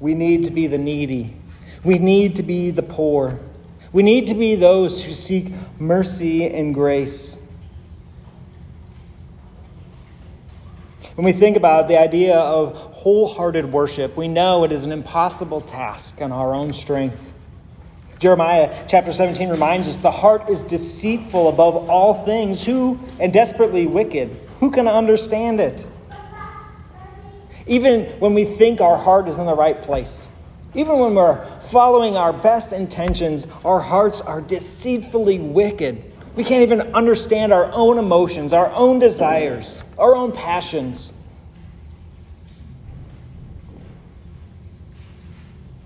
We 0.00 0.14
need 0.14 0.44
to 0.44 0.50
be 0.50 0.66
the 0.66 0.78
needy. 0.78 1.34
We 1.82 1.98
need 1.98 2.36
to 2.36 2.42
be 2.42 2.70
the 2.70 2.82
poor. 2.82 3.38
We 3.92 4.02
need 4.02 4.28
to 4.28 4.34
be 4.34 4.54
those 4.54 5.04
who 5.04 5.14
seek 5.14 5.52
mercy 5.78 6.46
and 6.46 6.72
grace. 6.72 7.38
When 11.14 11.24
we 11.24 11.32
think 11.32 11.56
about 11.56 11.86
the 11.86 11.96
idea 11.96 12.36
of 12.36 12.76
wholehearted 12.76 13.72
worship, 13.72 14.16
we 14.16 14.26
know 14.26 14.64
it 14.64 14.72
is 14.72 14.82
an 14.82 14.90
impossible 14.90 15.60
task 15.60 16.20
on 16.20 16.32
our 16.32 16.52
own 16.52 16.72
strength. 16.72 17.32
Jeremiah 18.18 18.84
chapter 18.88 19.12
17 19.12 19.48
reminds 19.48 19.86
us 19.86 19.96
the 19.96 20.10
heart 20.10 20.50
is 20.50 20.64
deceitful 20.64 21.48
above 21.48 21.88
all 21.88 22.24
things, 22.24 22.66
who 22.66 22.98
and 23.20 23.32
desperately 23.32 23.86
wicked. 23.86 24.36
Who 24.58 24.72
can 24.72 24.88
understand 24.88 25.60
it? 25.60 25.86
Even 27.68 28.06
when 28.18 28.34
we 28.34 28.44
think 28.44 28.80
our 28.80 28.96
heart 28.96 29.28
is 29.28 29.38
in 29.38 29.46
the 29.46 29.54
right 29.54 29.80
place, 29.80 30.26
even 30.74 30.98
when 30.98 31.14
we're 31.14 31.44
following 31.60 32.16
our 32.16 32.32
best 32.32 32.72
intentions, 32.72 33.46
our 33.64 33.78
hearts 33.78 34.20
are 34.20 34.40
deceitfully 34.40 35.38
wicked. 35.38 36.12
We 36.36 36.42
can't 36.42 36.62
even 36.62 36.80
understand 36.94 37.52
our 37.52 37.70
own 37.72 37.98
emotions, 37.98 38.52
our 38.52 38.72
own 38.72 38.98
desires, 38.98 39.82
our 39.96 40.16
own 40.16 40.32
passions. 40.32 41.12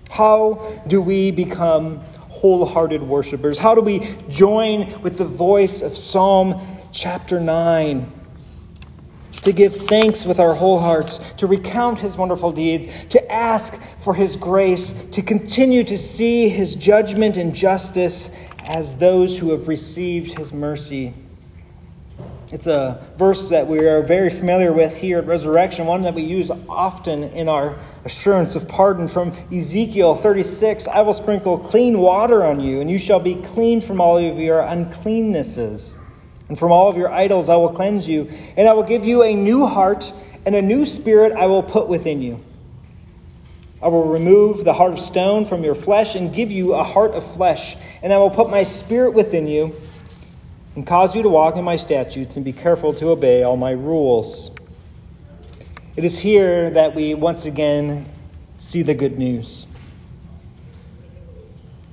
How 0.09 0.81
do 0.87 1.01
we 1.01 1.31
become 1.31 1.99
wholehearted 2.29 3.03
worshipers? 3.03 3.59
How 3.59 3.75
do 3.75 3.81
we 3.81 4.15
join 4.27 5.01
with 5.01 5.17
the 5.17 5.25
voice 5.25 5.81
of 5.81 5.95
Psalm 5.95 6.59
chapter 6.91 7.39
9? 7.39 8.11
To 9.43 9.53
give 9.53 9.75
thanks 9.75 10.25
with 10.25 10.39
our 10.39 10.53
whole 10.53 10.79
hearts, 10.79 11.19
to 11.37 11.47
recount 11.47 11.99
his 11.99 12.17
wonderful 12.17 12.51
deeds, 12.51 13.05
to 13.05 13.31
ask 13.31 13.81
for 14.01 14.13
his 14.13 14.35
grace, 14.35 15.09
to 15.11 15.21
continue 15.21 15.83
to 15.83 15.97
see 15.97 16.49
his 16.49 16.75
judgment 16.75 17.37
and 17.37 17.55
justice 17.55 18.35
as 18.67 18.97
those 18.97 19.39
who 19.39 19.51
have 19.51 19.67
received 19.67 20.37
his 20.37 20.53
mercy. 20.53 21.13
It's 22.51 22.65
a 22.65 23.07
verse 23.15 23.47
that 23.49 23.67
we 23.67 23.85
are 23.85 24.01
very 24.01 24.29
familiar 24.31 24.73
with 24.73 24.97
here 24.97 25.19
at 25.19 25.27
Resurrection, 25.27 25.85
one 25.85 26.01
that 26.01 26.15
we 26.15 26.23
use 26.23 26.49
often 26.67 27.23
in 27.25 27.47
our 27.47 27.77
assurance 28.05 28.55
of 28.55 28.67
pardon 28.67 29.07
from 29.07 29.33
Ezekiel 29.53 30.15
36 30.15 30.87
I 30.87 31.01
will 31.01 31.13
sprinkle 31.13 31.59
clean 31.59 31.99
water 31.99 32.43
on 32.43 32.59
you, 32.59 32.81
and 32.81 32.89
you 32.89 32.97
shall 32.97 33.19
be 33.19 33.35
clean 33.35 33.81
from 33.81 34.01
all 34.01 34.17
of 34.17 34.39
your 34.39 34.63
uncleannesses. 34.63 35.99
And 36.47 36.57
from 36.57 36.71
all 36.71 36.89
of 36.89 36.97
your 36.97 37.11
idols 37.11 37.49
I 37.49 37.55
will 37.55 37.69
cleanse 37.69 38.07
you, 38.07 38.27
and 38.57 38.67
I 38.67 38.73
will 38.73 38.83
give 38.83 39.05
you 39.05 39.21
a 39.21 39.35
new 39.35 39.67
heart, 39.67 40.11
and 40.45 40.55
a 40.55 40.61
new 40.61 40.85
spirit 40.85 41.33
I 41.33 41.45
will 41.45 41.61
put 41.61 41.87
within 41.87 42.19
you. 42.19 42.43
I 43.81 43.87
will 43.87 44.09
remove 44.09 44.65
the 44.65 44.73
heart 44.73 44.91
of 44.91 44.99
stone 44.99 45.45
from 45.45 45.63
your 45.63 45.75
flesh 45.75 46.15
and 46.15 46.33
give 46.33 46.51
you 46.51 46.73
a 46.73 46.83
heart 46.83 47.11
of 47.11 47.23
flesh, 47.35 47.77
and 48.03 48.11
I 48.11 48.17
will 48.17 48.29
put 48.29 48.49
my 48.49 48.63
spirit 48.63 49.13
within 49.13 49.47
you 49.47 49.73
and 50.75 50.85
cause 50.85 51.15
you 51.15 51.23
to 51.23 51.29
walk 51.29 51.55
in 51.55 51.63
my 51.63 51.77
statutes 51.77 52.35
and 52.35 52.43
be 52.43 52.53
careful 52.53 52.93
to 52.95 53.09
obey 53.09 53.43
all 53.43 53.55
my 53.55 53.71
rules. 53.71 54.51
It 55.95 56.03
is 56.03 56.19
here 56.19 56.69
that 56.71 56.93
we 56.93 57.13
once 57.13 57.45
again 57.45 58.05
see 58.57 58.81
the 58.81 58.93
good 58.93 59.17
news. 59.17 59.65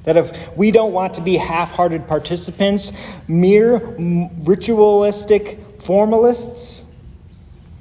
That 0.05 0.17
if 0.17 0.57
we 0.57 0.71
don't 0.71 0.93
want 0.93 1.15
to 1.15 1.21
be 1.21 1.37
half 1.37 1.73
hearted 1.73 2.07
participants, 2.07 2.93
mere 3.27 3.79
ritualistic 3.79 5.59
formalists, 5.81 6.85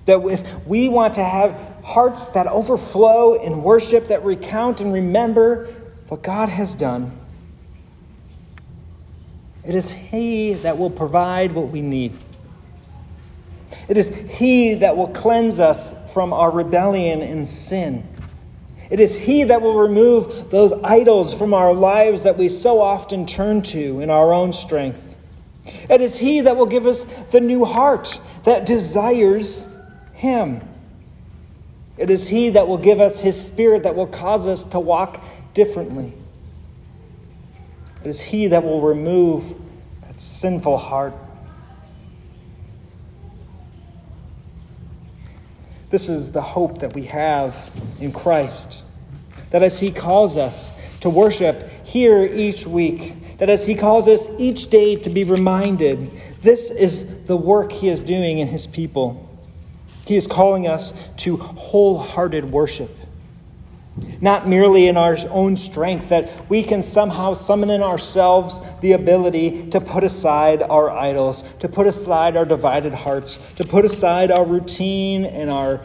That 0.05 0.19
if 0.25 0.65
we 0.67 0.89
want 0.89 1.15
to 1.15 1.23
have 1.23 1.74
hearts 1.85 2.25
that 2.29 2.47
overflow 2.47 3.35
in 3.35 3.61
worship, 3.61 4.07
that 4.07 4.23
recount 4.25 4.81
and 4.81 4.91
remember 4.91 5.67
what 6.07 6.23
God 6.23 6.49
has 6.49 6.75
done, 6.75 7.15
it 9.63 9.75
is 9.75 9.91
He 9.91 10.53
that 10.53 10.77
will 10.79 10.89
provide 10.89 11.51
what 11.51 11.69
we 11.69 11.81
need. 11.81 12.13
It 13.87 13.97
is 13.97 14.07
He 14.15 14.73
that 14.75 14.97
will 14.97 15.09
cleanse 15.09 15.59
us 15.59 16.11
from 16.11 16.33
our 16.33 16.49
rebellion 16.49 17.21
and 17.21 17.47
sin. 17.47 18.07
It 18.89 18.99
is 18.99 19.17
He 19.17 19.43
that 19.43 19.61
will 19.61 19.77
remove 19.77 20.49
those 20.49 20.73
idols 20.83 21.35
from 21.35 21.53
our 21.53 21.73
lives 21.73 22.23
that 22.23 22.37
we 22.37 22.49
so 22.49 22.81
often 22.81 23.27
turn 23.27 23.61
to 23.63 24.01
in 24.01 24.09
our 24.09 24.33
own 24.33 24.53
strength. 24.53 25.15
It 25.87 26.01
is 26.01 26.17
He 26.17 26.41
that 26.41 26.57
will 26.57 26.65
give 26.65 26.87
us 26.87 27.05
the 27.25 27.41
new 27.41 27.63
heart 27.63 28.19
that 28.43 28.65
desires 28.65 29.67
Him. 30.13 30.61
It 31.97 32.09
is 32.09 32.27
He 32.27 32.49
that 32.49 32.67
will 32.67 32.77
give 32.77 32.99
us 32.99 33.21
His 33.21 33.41
Spirit 33.41 33.83
that 33.83 33.95
will 33.95 34.07
cause 34.07 34.47
us 34.47 34.63
to 34.65 34.79
walk 34.79 35.23
differently. 35.53 36.13
It 38.01 38.07
is 38.07 38.21
He 38.21 38.47
that 38.47 38.63
will 38.63 38.81
remove 38.81 39.55
that 40.01 40.19
sinful 40.19 40.77
heart. 40.77 41.13
This 45.89 46.09
is 46.09 46.31
the 46.31 46.41
hope 46.41 46.79
that 46.79 46.93
we 46.93 47.03
have 47.03 47.71
in 48.01 48.11
Christ. 48.11 48.83
That 49.51 49.63
as 49.63 49.79
He 49.79 49.91
calls 49.91 50.35
us 50.35 50.73
to 50.99 51.09
worship 51.09 51.69
here 51.85 52.25
each 52.25 52.67
week, 52.67 53.37
that 53.37 53.49
as 53.49 53.65
He 53.65 53.75
calls 53.75 54.07
us 54.09 54.27
each 54.37 54.69
day 54.69 54.97
to 54.97 55.09
be 55.09 55.23
reminded, 55.23 56.11
this 56.41 56.69
is 56.69 57.23
the 57.25 57.37
work 57.37 57.71
He 57.71 57.87
is 57.87 58.01
doing 58.01 58.39
in 58.39 58.47
His 58.47 58.67
people. 58.67 59.24
He 60.05 60.15
is 60.15 60.27
calling 60.27 60.67
us 60.67 61.09
to 61.17 61.37
wholehearted 61.37 62.51
worship. 62.51 62.95
Not 64.21 64.47
merely 64.47 64.87
in 64.87 64.97
our 64.97 65.17
own 65.29 65.57
strength, 65.57 66.09
that 66.09 66.49
we 66.49 66.63
can 66.63 66.83
somehow 66.83 67.33
summon 67.33 67.69
in 67.69 67.81
ourselves 67.81 68.59
the 68.81 68.91
ability 68.91 69.69
to 69.69 69.79
put 69.79 70.03
aside 70.03 70.61
our 70.61 70.89
idols, 70.89 71.43
to 71.59 71.69
put 71.69 71.87
aside 71.87 72.35
our 72.35 72.45
divided 72.45 72.93
hearts, 72.93 73.37
to 73.55 73.65
put 73.65 73.85
aside 73.85 74.31
our 74.31 74.45
routine 74.45 75.25
and 75.25 75.49
our 75.49 75.81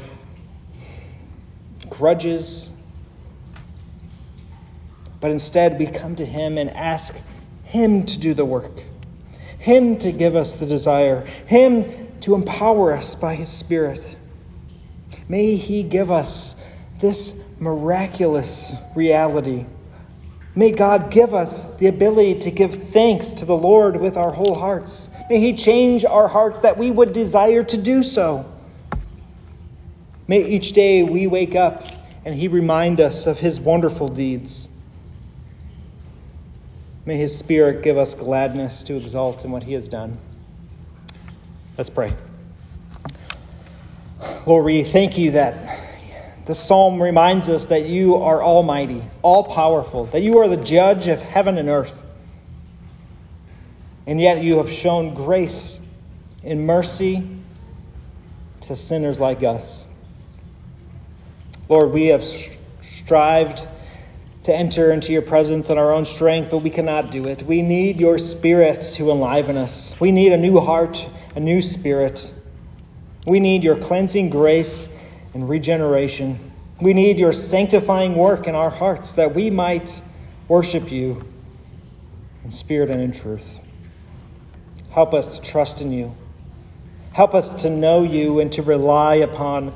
grudges. 1.88 2.72
But 5.20 5.30
instead, 5.30 5.78
we 5.78 5.86
come 5.86 6.16
to 6.16 6.26
Him 6.26 6.58
and 6.58 6.68
ask 6.70 7.16
Him 7.64 8.04
to 8.06 8.18
do 8.18 8.34
the 8.34 8.44
work, 8.44 8.82
Him 9.58 9.96
to 9.98 10.10
give 10.10 10.34
us 10.34 10.56
the 10.56 10.66
desire, 10.66 11.24
Him 11.46 12.09
to 12.20 12.34
empower 12.34 12.92
us 12.92 13.14
by 13.14 13.34
His 13.34 13.48
Spirit. 13.48 14.16
May 15.28 15.56
He 15.56 15.82
give 15.82 16.10
us 16.10 16.56
this 16.98 17.48
miraculous 17.60 18.74
reality. 18.94 19.66
May 20.54 20.72
God 20.72 21.10
give 21.10 21.32
us 21.32 21.76
the 21.76 21.86
ability 21.86 22.40
to 22.40 22.50
give 22.50 22.74
thanks 22.74 23.32
to 23.34 23.44
the 23.44 23.56
Lord 23.56 23.96
with 23.96 24.16
our 24.16 24.32
whole 24.32 24.58
hearts. 24.58 25.10
May 25.28 25.40
He 25.40 25.54
change 25.54 26.04
our 26.04 26.28
hearts 26.28 26.60
that 26.60 26.76
we 26.76 26.90
would 26.90 27.12
desire 27.12 27.62
to 27.64 27.76
do 27.76 28.02
so. 28.02 28.50
May 30.26 30.44
each 30.44 30.72
day 30.72 31.02
we 31.02 31.26
wake 31.26 31.54
up 31.54 31.84
and 32.24 32.34
He 32.34 32.48
remind 32.48 33.00
us 33.00 33.26
of 33.26 33.38
His 33.38 33.60
wonderful 33.60 34.08
deeds. 34.08 34.68
May 37.06 37.16
His 37.16 37.36
Spirit 37.36 37.82
give 37.82 37.96
us 37.96 38.14
gladness 38.14 38.82
to 38.84 38.96
exalt 38.96 39.44
in 39.44 39.50
what 39.50 39.62
He 39.62 39.72
has 39.72 39.88
done. 39.88 40.18
Let's 41.80 41.88
pray. 41.88 42.12
Lord, 44.44 44.66
we 44.66 44.84
thank 44.84 45.16
you 45.16 45.30
that 45.30 45.80
the 46.44 46.54
psalm 46.54 47.00
reminds 47.00 47.48
us 47.48 47.68
that 47.68 47.86
you 47.86 48.16
are 48.16 48.44
almighty, 48.44 49.02
all 49.22 49.44
powerful, 49.44 50.04
that 50.04 50.20
you 50.20 50.36
are 50.40 50.48
the 50.48 50.58
judge 50.58 51.08
of 51.08 51.22
heaven 51.22 51.56
and 51.56 51.70
earth. 51.70 52.02
And 54.06 54.20
yet 54.20 54.42
you 54.42 54.58
have 54.58 54.68
shown 54.68 55.14
grace 55.14 55.80
and 56.44 56.66
mercy 56.66 57.26
to 58.66 58.76
sinners 58.76 59.18
like 59.18 59.42
us. 59.42 59.86
Lord, 61.70 61.92
we 61.92 62.08
have 62.08 62.22
strived 62.22 63.66
to 64.44 64.54
enter 64.54 64.92
into 64.92 65.14
your 65.14 65.22
presence 65.22 65.70
in 65.70 65.78
our 65.78 65.94
own 65.94 66.04
strength, 66.04 66.50
but 66.50 66.58
we 66.58 66.68
cannot 66.68 67.10
do 67.10 67.24
it. 67.26 67.42
We 67.42 67.62
need 67.62 67.98
your 67.98 68.18
spirit 68.18 68.82
to 68.96 69.10
enliven 69.10 69.56
us. 69.56 69.98
We 69.98 70.12
need 70.12 70.32
a 70.32 70.36
new 70.36 70.60
heart, 70.60 71.08
a 71.34 71.40
new 71.40 71.60
spirit. 71.62 72.32
We 73.26 73.40
need 73.40 73.62
your 73.62 73.76
cleansing 73.76 74.30
grace 74.30 74.88
and 75.34 75.48
regeneration. 75.48 76.52
We 76.80 76.92
need 76.92 77.18
your 77.18 77.32
sanctifying 77.32 78.14
work 78.14 78.46
in 78.46 78.54
our 78.54 78.70
hearts 78.70 79.12
that 79.14 79.34
we 79.34 79.50
might 79.50 80.00
worship 80.48 80.90
you 80.90 81.24
in 82.44 82.50
spirit 82.50 82.90
and 82.90 83.00
in 83.00 83.12
truth. 83.12 83.58
Help 84.90 85.14
us 85.14 85.38
to 85.38 85.46
trust 85.46 85.80
in 85.80 85.92
you. 85.92 86.14
Help 87.12 87.34
us 87.34 87.54
to 87.62 87.70
know 87.70 88.02
you 88.02 88.40
and 88.40 88.52
to 88.52 88.62
rely 88.62 89.16
upon 89.16 89.74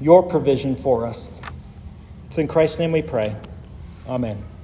your 0.00 0.22
provision 0.22 0.76
for 0.76 1.06
us. 1.06 1.40
It's 2.26 2.38
in 2.38 2.48
Christ's 2.48 2.78
name 2.78 2.92
we 2.92 3.02
pray. 3.02 3.36
Amen. 4.08 4.55